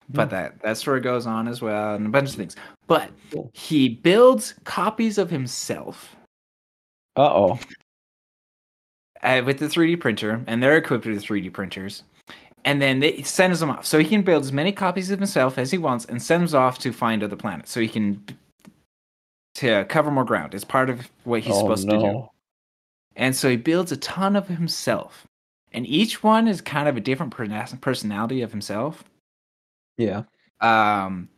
[0.09, 0.35] but Hmm.
[0.35, 2.55] that that story goes on as well and a bunch of things
[2.87, 3.09] but
[3.53, 6.15] he builds copies of himself
[7.15, 7.59] Uh oh.
[9.25, 12.03] Uh, with the 3D printer, and they're equipped with 3D printers.
[12.63, 15.57] And then they sends them off, so he can build as many copies of himself
[15.57, 18.23] as he wants, and sends off to find other planets, so he can
[19.55, 20.53] to cover more ground.
[20.53, 21.93] It's part of what he's oh, supposed no.
[21.93, 22.29] to do.
[23.15, 25.27] And so he builds a ton of himself,
[25.73, 27.31] and each one is kind of a different
[27.81, 29.03] personality of himself.
[29.97, 30.23] Yeah.
[30.61, 31.29] Um,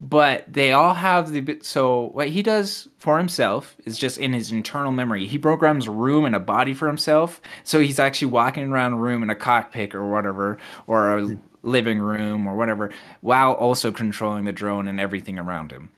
[0.00, 1.58] but they all have the.
[1.62, 5.26] So what he does for himself is just in his internal memory.
[5.26, 7.40] He programs a room and a body for himself.
[7.64, 11.34] So he's actually walking around a room in a cockpit or whatever, or a hmm.
[11.62, 15.90] living room or whatever, while also controlling the drone and everything around him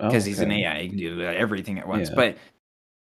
[0.00, 0.82] oh, because he's an AI.
[0.82, 2.08] He can do everything at once.
[2.08, 2.16] Yeah.
[2.16, 2.38] But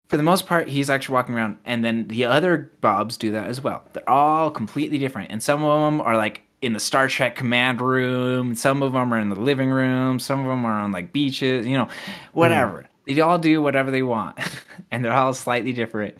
[0.08, 3.48] for the most part, he's actually walking around, and then the other Bobs do that
[3.48, 3.84] as well.
[3.92, 7.80] They're all completely different, and some of them are like in the Star Trek command
[7.80, 8.54] room.
[8.54, 10.18] Some of them are in the living room.
[10.18, 11.66] Some of them are on like beaches.
[11.66, 11.88] You know,
[12.32, 12.86] whatever.
[13.06, 14.38] They all do whatever they want,
[14.90, 16.18] and they're all slightly different.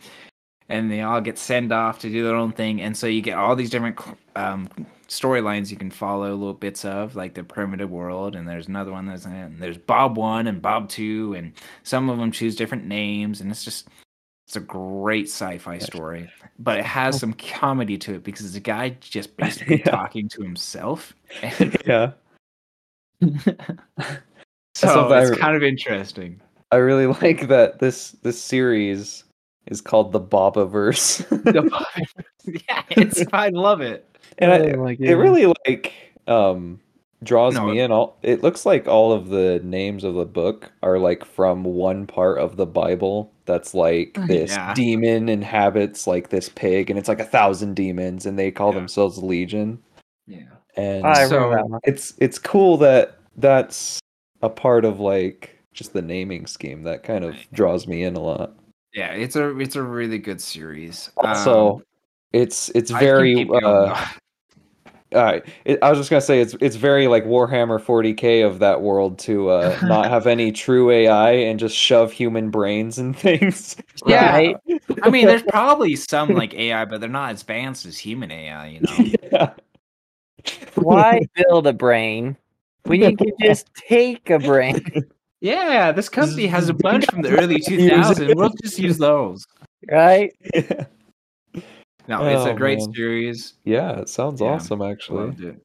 [0.69, 3.37] And they all get sent off to do their own thing, and so you get
[3.37, 3.99] all these different
[4.35, 4.69] um,
[5.07, 9.07] storylines you can follow little bits of, like the primitive world, and there's another one
[9.07, 13.41] that's and there's Bob one and Bob two, and some of them choose different names,
[13.41, 13.87] and it's just
[14.49, 18.89] it's a great sci-fi story, but it has some comedy to it because the guy
[18.99, 19.91] just basically Yeah.
[19.91, 21.13] talking to himself.
[21.85, 22.13] yeah.
[24.73, 26.41] so I it's kind of interesting.
[26.71, 29.23] I really like that this this series
[29.67, 31.23] is called the Bobiverse.
[32.67, 34.17] yeah, it's I love it.
[34.39, 35.93] and I, Oh my it really like
[36.25, 36.79] um
[37.23, 40.71] draws No, me in all it looks like all of the names of the book
[40.81, 44.73] are like from one part of the bible that's like this Yeah.
[44.73, 48.79] demon inhabits like this pig and it's like a thousand demons and they call Yeah.
[48.79, 49.79] themselves legion
[50.27, 50.43] Yeah.
[50.77, 51.79] and I So- remember that one.
[51.83, 53.99] it's it's cool that that's
[54.41, 58.21] a part of like just the naming scheme that kind of draws me in a
[58.21, 58.53] lot
[58.93, 61.09] Yeah, it's a it's a really good series.
[61.17, 61.83] also Um,
[62.31, 63.93] it's it's very keep going,
[65.13, 65.19] uh though.
[65.19, 65.45] All right.
[65.65, 69.19] It, I was just gonna say it's it's very like Warhammer 40k of that world
[69.19, 73.75] to uh, not have any true AI and just shove human brains and things.
[74.05, 74.31] Yeah.
[74.31, 74.57] Right?
[75.03, 78.67] I mean, there's probably some like AI, but they're not as advanced as human AI.
[78.67, 78.97] You know.
[79.31, 79.53] yeah.
[80.75, 82.37] Why build a brain
[82.83, 85.05] when you can just take a brain?
[85.41, 88.35] Yeah, this company has a bunch from the early 2000s.
[88.35, 89.45] We'll just use those.
[89.89, 90.33] Right?
[90.53, 90.85] yeah.
[92.09, 92.93] No, it's a Oh, great man.
[92.95, 93.53] series.
[93.65, 95.27] Yeah, it sounds Yeah, awesome actually.
[95.27, 95.61] Loved it.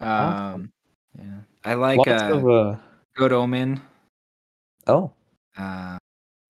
[0.00, 0.60] Awesome.
[0.62, 0.72] Um,
[1.16, 2.76] yeah, I like Lots uh, of uh
[3.14, 3.80] Good Omen.
[4.88, 5.12] oh
[5.56, 5.96] Uh,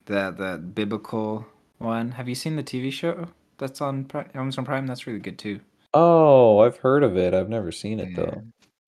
[0.06, 1.46] the the biblical
[1.76, 2.12] one.
[2.12, 3.28] Have you seen the TV show
[3.58, 4.86] that's on Pri- Amazon Prime?
[4.86, 5.60] That's really good too.
[5.92, 7.34] Oh, I've heard of it.
[7.34, 8.42] I've never seen it though.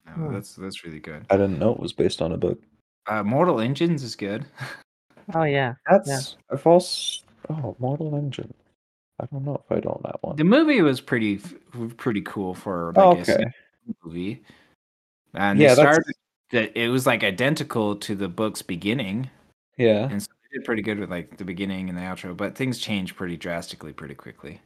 [0.07, 0.33] No, Hmm.
[0.33, 1.27] that's that's really good.
[1.29, 2.59] I didn't know it was based on a book.
[3.07, 4.47] Uh, Mortal Engines is good.
[5.35, 5.75] Oh yeah.
[5.87, 8.53] That's I've also oh Mortal Engine.
[9.21, 10.37] I don't know if I'd own that one.
[10.37, 11.41] The movie was pretty
[11.97, 13.33] pretty cool for like Oh, a okay.
[13.35, 13.53] CG
[14.05, 14.43] movie.
[15.35, 16.15] And Yeah, they started
[16.51, 19.31] that it was like identical to the book's beginning,
[19.77, 20.09] Yeah.
[20.11, 22.37] and so they did pretty good with like the beginning and the outro.
[22.37, 24.61] But things changed pretty drastically, pretty quickly.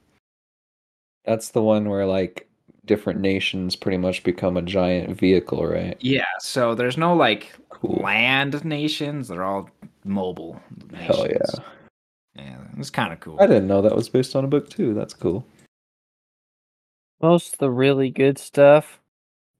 [1.24, 2.48] That's the one where like
[2.86, 5.96] different nations pretty much become a giant vehicle, right?
[6.00, 8.00] Yeah, so there's no like Cool.
[8.02, 9.68] land nations; they're all
[10.04, 10.60] mobile.
[10.90, 11.16] Nations.
[11.16, 11.64] Hell yeah.
[12.36, 13.38] Yeah, it's kind of cool.
[13.40, 14.94] I didn't know that was based on a book too.
[14.94, 15.46] That's cool.
[17.22, 19.00] Most of the really good stuff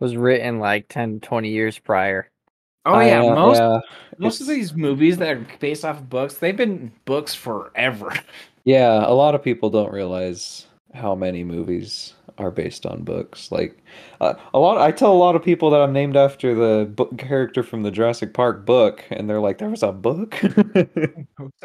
[0.00, 2.30] was written like 10, 20 years prior.
[2.86, 3.80] Oh yeah, uh, most yeah,
[4.18, 8.12] most of these movies that are based off of books, they've been books forever.
[8.66, 13.50] Yeah, a lot of people don't realize how many movies are based on books.
[13.52, 13.78] Like
[14.20, 17.16] uh, a lot I tell a lot of people that I'm named after the book
[17.18, 20.40] character from the Jurassic Park book and they're like there was a book?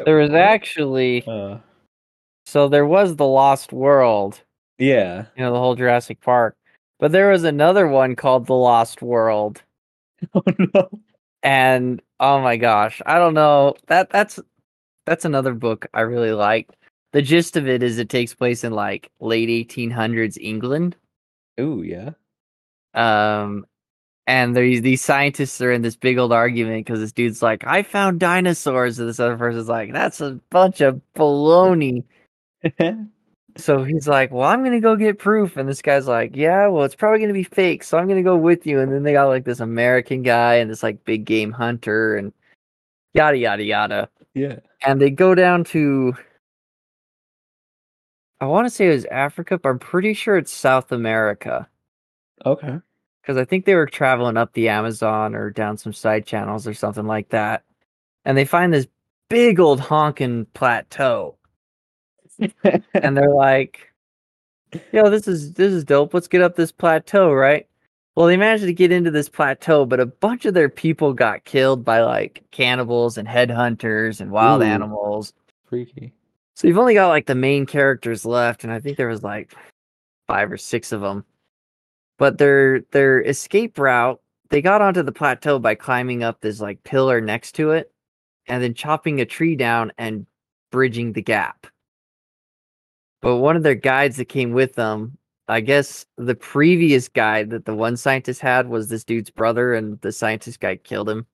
[0.04, 1.58] There was actually uh,
[2.46, 4.42] so there was the Lost World,
[4.78, 5.26] yeah.
[5.36, 6.56] you know, the whole Jurassic Park.
[6.98, 9.62] But there was another one called The Lost World.
[10.34, 10.42] Oh
[10.74, 10.90] no.
[11.42, 13.74] And oh my gosh, I don't know.
[13.86, 14.38] That that's
[15.06, 16.68] that's another book I really like.
[17.12, 20.96] The gist of it is it takes place in like late 1800s England.
[21.58, 22.10] Ooh, yeah.
[22.94, 23.66] Um
[24.26, 27.82] and these these scientists are in this big old argument because this dude's like, I
[27.82, 32.04] found dinosaurs, and this other person's like, that's a bunch of baloney.
[33.56, 35.56] So he's like, Well, I'm gonna go get proof.
[35.56, 38.36] And this guy's like, Yeah, well, it's probably gonna be fake, so I'm gonna go
[38.36, 38.80] with you.
[38.80, 42.32] And then they got like this American guy and this like big game hunter and
[43.14, 44.08] yada yada yada.
[44.34, 44.60] yeah.
[44.86, 46.14] And they go down to
[48.40, 51.68] I want to say it was Africa, but I'm pretty sure it's South America.
[52.46, 52.78] Okay.
[53.20, 56.72] Because I think they were traveling up the Amazon or down some side channels or
[56.72, 57.64] something like that.
[58.24, 58.86] And they find this
[59.28, 61.36] big old honking plateau.
[62.94, 63.92] and they're like,
[64.92, 66.14] "Yo, this is this is dope.
[66.14, 67.66] Let's get up this plateau, right?"
[68.16, 71.44] Well, they managed to get into this plateau, but a bunch of their people got
[71.44, 74.64] killed by like cannibals and headhunters and wild Ooh.
[74.64, 75.34] animals.
[75.66, 76.12] Freaky.
[76.60, 79.54] So you've only got like the main characters left, and I think there was like
[80.26, 81.24] five or six of them.
[82.18, 86.84] But their their escape route, they got onto the plateau by climbing up this like
[86.84, 87.90] pillar next to it,
[88.46, 90.26] and then chopping a tree down and
[90.70, 91.66] bridging the gap.
[93.22, 95.16] But one of their guides that came with them,
[95.48, 99.98] I guess the previous guide that the one scientist had was this dude's brother, and
[100.02, 101.26] the scientist guy killed him.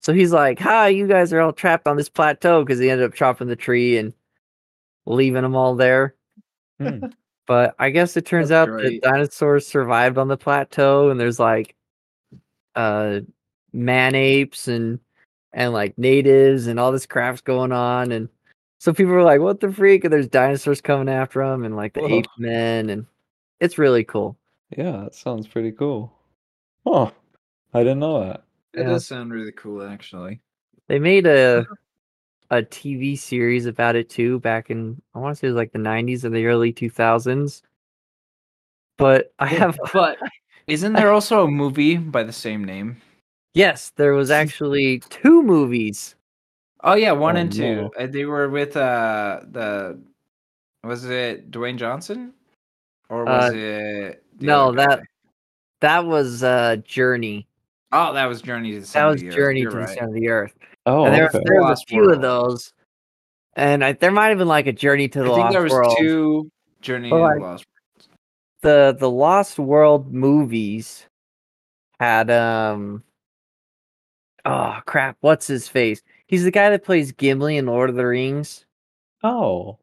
[0.00, 3.06] So he's like, "Hi, you guys are all trapped on this plateau," because he ended
[3.06, 4.14] up chopping the tree and
[5.06, 6.14] leaving them all there.
[6.78, 7.06] Hmm.
[7.46, 9.02] But I guess it turns That's out great.
[9.02, 11.74] that dinosaurs survived on the plateau, and there's like
[12.74, 13.20] uh
[13.72, 14.98] man apes and
[15.52, 18.28] and like natives and all this crap's going on, and
[18.78, 21.92] so people were like, "What the freak?" And there's dinosaurs coming after them, and like
[21.92, 22.08] the Whoa.
[22.18, 23.06] ape men, and
[23.60, 24.38] it's really cool.
[24.76, 26.12] Yeah, that sounds pretty cool.
[26.86, 27.12] Oh,
[27.74, 28.44] I didn't know that.
[28.72, 28.88] It Yeah.
[28.88, 30.40] does sound really cool, actually.
[30.88, 31.66] They made a
[32.50, 35.72] a TV series about it too back in I want to say it was like
[35.72, 37.62] the 90s or the early 2000s.
[38.96, 40.18] But I have But
[40.66, 43.00] isn't there also a movie by the same name?
[43.54, 46.16] yes, there was actually two movies.
[46.82, 47.62] Oh yeah, one Oh, and two.
[47.76, 47.90] no.
[47.98, 50.00] Uh, they were with uh the
[50.82, 52.34] was it Dwayne Johnson
[53.08, 54.84] or was Uh, it the no, guy?
[54.86, 55.02] that
[55.80, 57.46] that was uh Journey.
[57.92, 59.34] oh that was Journey to the That was of the Earth.
[59.36, 59.88] Journey to the right.
[59.88, 60.54] Center of the Earth.
[60.86, 61.40] Oh, and there, okay.
[61.44, 62.72] there was a few of those.
[63.56, 65.40] And I, there might have been like a Journey to the lost world.
[65.40, 65.96] I think Lost there was World.
[65.98, 67.66] two Journey to like, the Lost.
[67.66, 68.08] World.
[68.62, 71.06] the the Lost World movies
[72.00, 73.02] had um
[74.44, 76.02] oh crap, what's his face?
[76.26, 78.64] He's the guy that plays Gimli in Lord of the Rings.
[79.22, 79.78] Oh,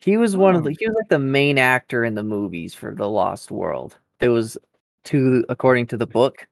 [0.00, 0.64] He was one of Oh.
[0.68, 3.98] the he was like the main actor in the movies for the Lost World.
[4.20, 4.56] It was
[5.04, 6.46] to according to the book.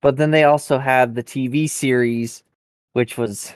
[0.00, 2.42] But then they also had the TV series,
[2.92, 3.52] which was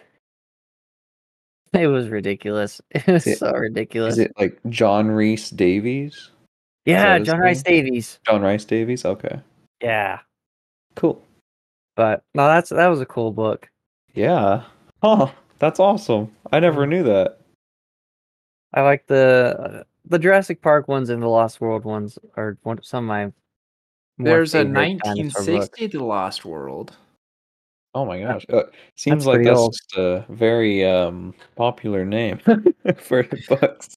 [1.73, 2.81] it was ridiculous.
[2.91, 4.15] It was it- so ridiculous.
[4.15, 6.31] is it like John Rhys-Davies?
[6.85, 7.63] yeah, John Rice?
[7.63, 8.19] Davies.
[8.27, 9.05] John Rice Davies.
[9.05, 9.41] Okay,
[9.81, 10.19] Yeah.
[10.97, 11.23] cool.
[11.95, 13.69] But no, that's that was a cool book.
[14.15, 14.65] Yeah.
[15.03, 15.29] Huh.
[15.59, 16.33] That's awesome.
[16.51, 17.39] I never knew that.
[18.75, 22.83] I like the uh, the Jurassic Park ones and the Lost World ones are one
[22.83, 23.33] some of my
[24.19, 25.49] There's a favorite dinosaur books.
[25.49, 26.97] 1960 The Lost World.
[27.95, 28.45] Oh my gosh.
[28.51, 28.63] Uh,
[28.97, 29.73] seems That's like that's old.
[29.73, 32.39] just a very um popular name
[32.97, 33.95] for books.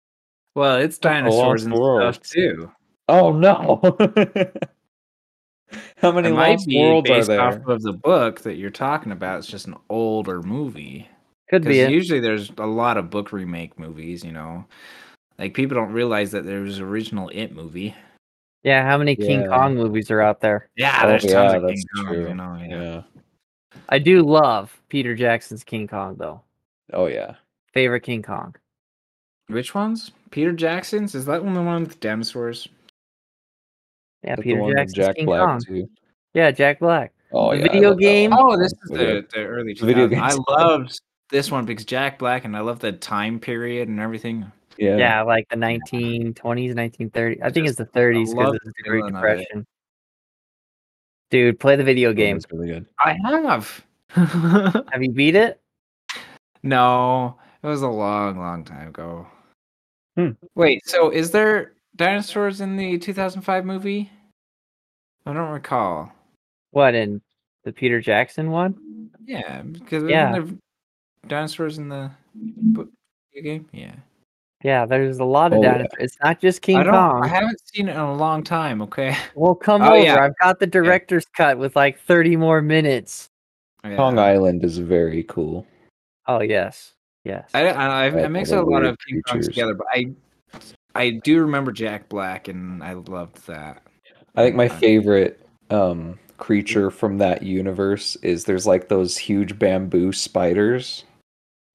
[0.55, 2.17] Well, it's dinosaurs Lost and Worlds.
[2.17, 2.71] stuff too.
[3.07, 3.79] Oh no.
[5.97, 7.41] How many It might lost be worlds are there?
[7.41, 9.39] off of the book that you're talking about.
[9.39, 11.09] It's just an older movie.
[11.49, 11.91] Could be it.
[11.91, 14.65] usually there's a lot of book remake movies, you know.
[15.37, 17.95] Like people don't realize that there was original It movie.
[18.65, 19.47] Yeah, how many King Yeah.
[19.47, 20.69] Kong movies are out there?
[20.75, 22.27] Yeah, Oh, there's tons of King that's Kong, true.
[22.27, 22.57] you know.
[22.61, 22.81] Yeah.
[22.83, 23.01] Yeah.
[23.89, 26.41] I do love Peter Jackson's King Kong though.
[26.91, 27.35] Oh yeah.
[27.73, 28.55] Favorite King Kong.
[29.47, 30.11] Which ones?
[30.31, 31.13] Peter Jackson's?
[31.13, 32.67] Is that one the one with dinosaurs?
[34.23, 35.61] Yeah, That's the Peter one with Jackson's Jack King Black Kong.
[35.61, 35.89] too.
[36.33, 37.13] Yeah, Jack Black.
[37.31, 37.63] Oh The yeah.
[37.63, 38.31] I video love that game?
[38.31, 38.39] one.
[38.41, 40.19] Oh, this is So the, the early The video 2000s.
[40.21, 40.39] I games.
[40.49, 40.99] loved
[41.29, 44.51] this one because Jack Black and I love the time period and everything.
[44.77, 44.97] Yeah.
[44.97, 47.39] Yeah, like the 1920s, 1930s.
[47.41, 49.37] I think it's the 30s because love it's the the Great feeling of it.
[49.37, 49.65] Depression.
[51.31, 52.35] Dude, play the video That game.
[52.35, 52.85] was really good.
[52.99, 53.83] I have.
[54.09, 55.59] Have you beat it?
[56.63, 59.27] no, it was a long, long time ago.
[60.15, 60.29] Hmm.
[60.55, 64.09] Wait, so is there dinosaurs in the 2005 movie?
[65.25, 66.11] I don't recall.
[66.71, 67.21] What in
[67.63, 69.09] the Peter Jackson one?
[69.25, 70.09] Yeah, because Yeah.
[70.09, 70.31] yeah.
[70.39, 70.45] there
[71.27, 72.11] dinosaurs in the
[73.43, 73.67] game?
[73.73, 73.95] Yeah.
[74.65, 75.85] Yeah, there's a lot of Oh, yeah.
[75.99, 77.23] It's not just King I Kong.
[77.23, 79.15] I haven't seen it in a long time, okay?
[79.35, 79.97] Well, come Oh, over.
[80.03, 80.23] yeah.
[80.23, 83.29] I've got the director's cut with like 30 more minutes.
[83.83, 83.95] Yeah.
[83.95, 85.67] Kong Island is very cool.
[86.27, 86.93] Oh yes,
[87.23, 87.47] yes.
[87.53, 90.05] I, I, I, Right, I mix a lot of King Kongs together, but I
[90.95, 93.83] I do remember Jack Black and I loved that.
[94.35, 95.39] I think my Uh, favorite
[95.69, 101.03] um creature from that universe is there's like those huge bamboo spiders.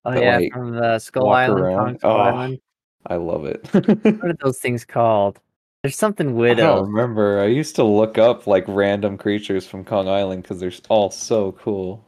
[0.05, 1.77] oh that, yeah, like, from the Skull Island.
[1.79, 2.59] Kong Skull Oh, Island.
[3.07, 3.67] I love it.
[3.73, 5.41] What are those things called?
[5.83, 6.83] There's something I don't widow.
[6.83, 7.41] remember.
[7.41, 11.53] I used to look up like random creatures from Kong Island because they're all so
[11.53, 12.05] cool.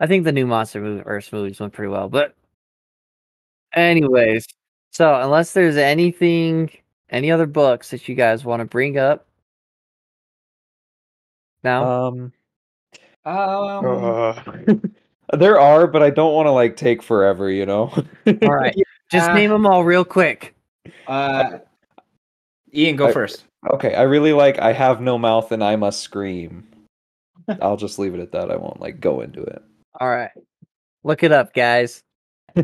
[0.00, 2.34] I think the new Monster Universe movies went pretty well, but
[3.72, 4.46] anyways,
[4.90, 6.70] so unless there's anything,
[7.10, 9.26] any other books that you guys want to bring up,
[11.62, 12.32] now, Um,
[13.24, 14.74] Um, uh,
[15.38, 17.50] there are, but I don't want to like take forever.
[17.50, 17.90] You know.
[18.26, 18.76] all right,
[19.10, 20.54] just uh, name them all real quick.
[21.06, 21.58] uh,
[22.74, 23.44] Ian, go I- first.
[23.70, 26.66] Okay, I really like I have no mouth and I must scream.
[27.62, 28.50] I'll just leave it at that.
[28.50, 29.62] I won't like go into it.
[30.00, 30.30] All right,
[31.02, 32.02] look it up, guys.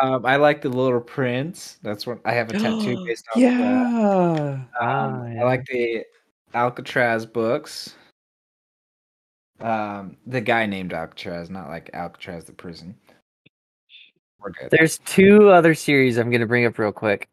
[0.00, 1.78] Um, I like the Little Prince.
[1.82, 3.42] That's what I have a tattoo based on.
[3.42, 3.56] of that.
[3.58, 4.58] yeah.
[4.80, 5.40] Ah, Um, yeah.
[5.40, 6.04] I like the
[6.54, 7.96] Alcatraz books.
[9.60, 12.94] Um, the guy named Alcatraz, not like Alcatraz the prison.
[14.42, 14.70] We're good.
[14.70, 17.28] There's two other series I'm going to bring up real quick.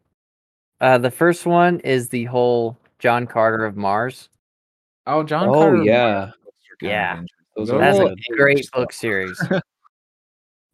[0.80, 4.28] Uh, the first one is the whole John Carter of Mars.
[5.06, 5.82] Oh, John Oh Carter.
[5.82, 6.26] yeah.
[6.44, 7.20] books are kind of Yeah.
[7.56, 9.40] Those Those That's are a great book series.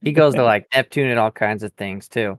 [0.03, 2.39] he goes to like Neptune and all kinds of things too.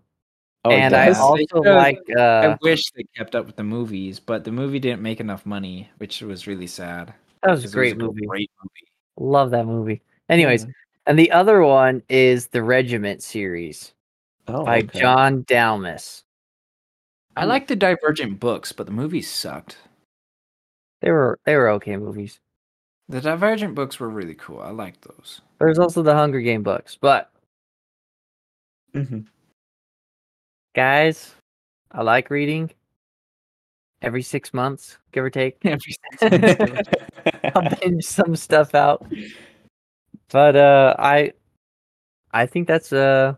[0.65, 0.93] Oh, and.
[0.95, 1.75] I also They should.
[1.75, 5.19] like I uh, wish they kept up with the movies, but the movie didn't make
[5.19, 7.13] enough money, which was really sad.
[7.43, 8.25] that was a 'cause it great movie.
[8.25, 8.91] Great movie.
[9.31, 10.01] Love that movie.
[10.29, 10.71] Anyways, Yeah.
[11.05, 13.93] And the other one is the Regiment series
[14.47, 14.99] Oh, by okay.
[14.99, 16.23] John Dalmas.
[17.35, 19.77] I like the Divergent books, but the movies sucked.
[21.01, 22.39] They were they were okay movies.
[23.09, 24.59] The Divergent books were really cool.
[24.61, 25.41] I liked those.
[25.59, 27.31] There's also the Hunger Game books, but
[28.93, 29.25] Mhm.
[30.73, 31.35] guys,
[31.91, 32.71] I like reading.
[34.01, 35.57] Every six months, give or take.
[37.55, 39.05] I'll binge some stuff out.
[40.31, 41.33] But uh I
[42.31, 43.37] I think that's a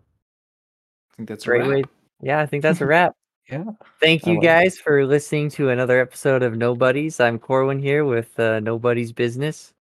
[1.11, 1.69] I think that's great right.
[1.69, 1.83] way.
[2.21, 3.15] Yeah, I think that's a wrap.
[3.49, 3.63] Yeah.
[4.01, 7.19] Thank you like guys for listening to another episode of No Buddies.
[7.19, 9.73] I'm Corwin here with uh, Nobody's Business.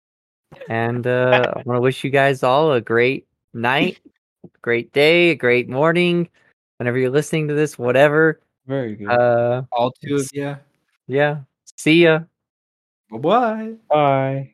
[0.69, 3.99] And uh, I want to wish you guys all a great night,
[4.61, 6.29] great day, a great morning,
[6.77, 8.39] whenever you're listening to this, whatever.
[8.65, 9.09] Very good.
[9.09, 10.55] Uh, All two of you.
[11.07, 11.41] yeah.
[11.77, 12.21] See ya.
[13.11, 13.73] Bye bye.
[13.89, 14.53] Bye.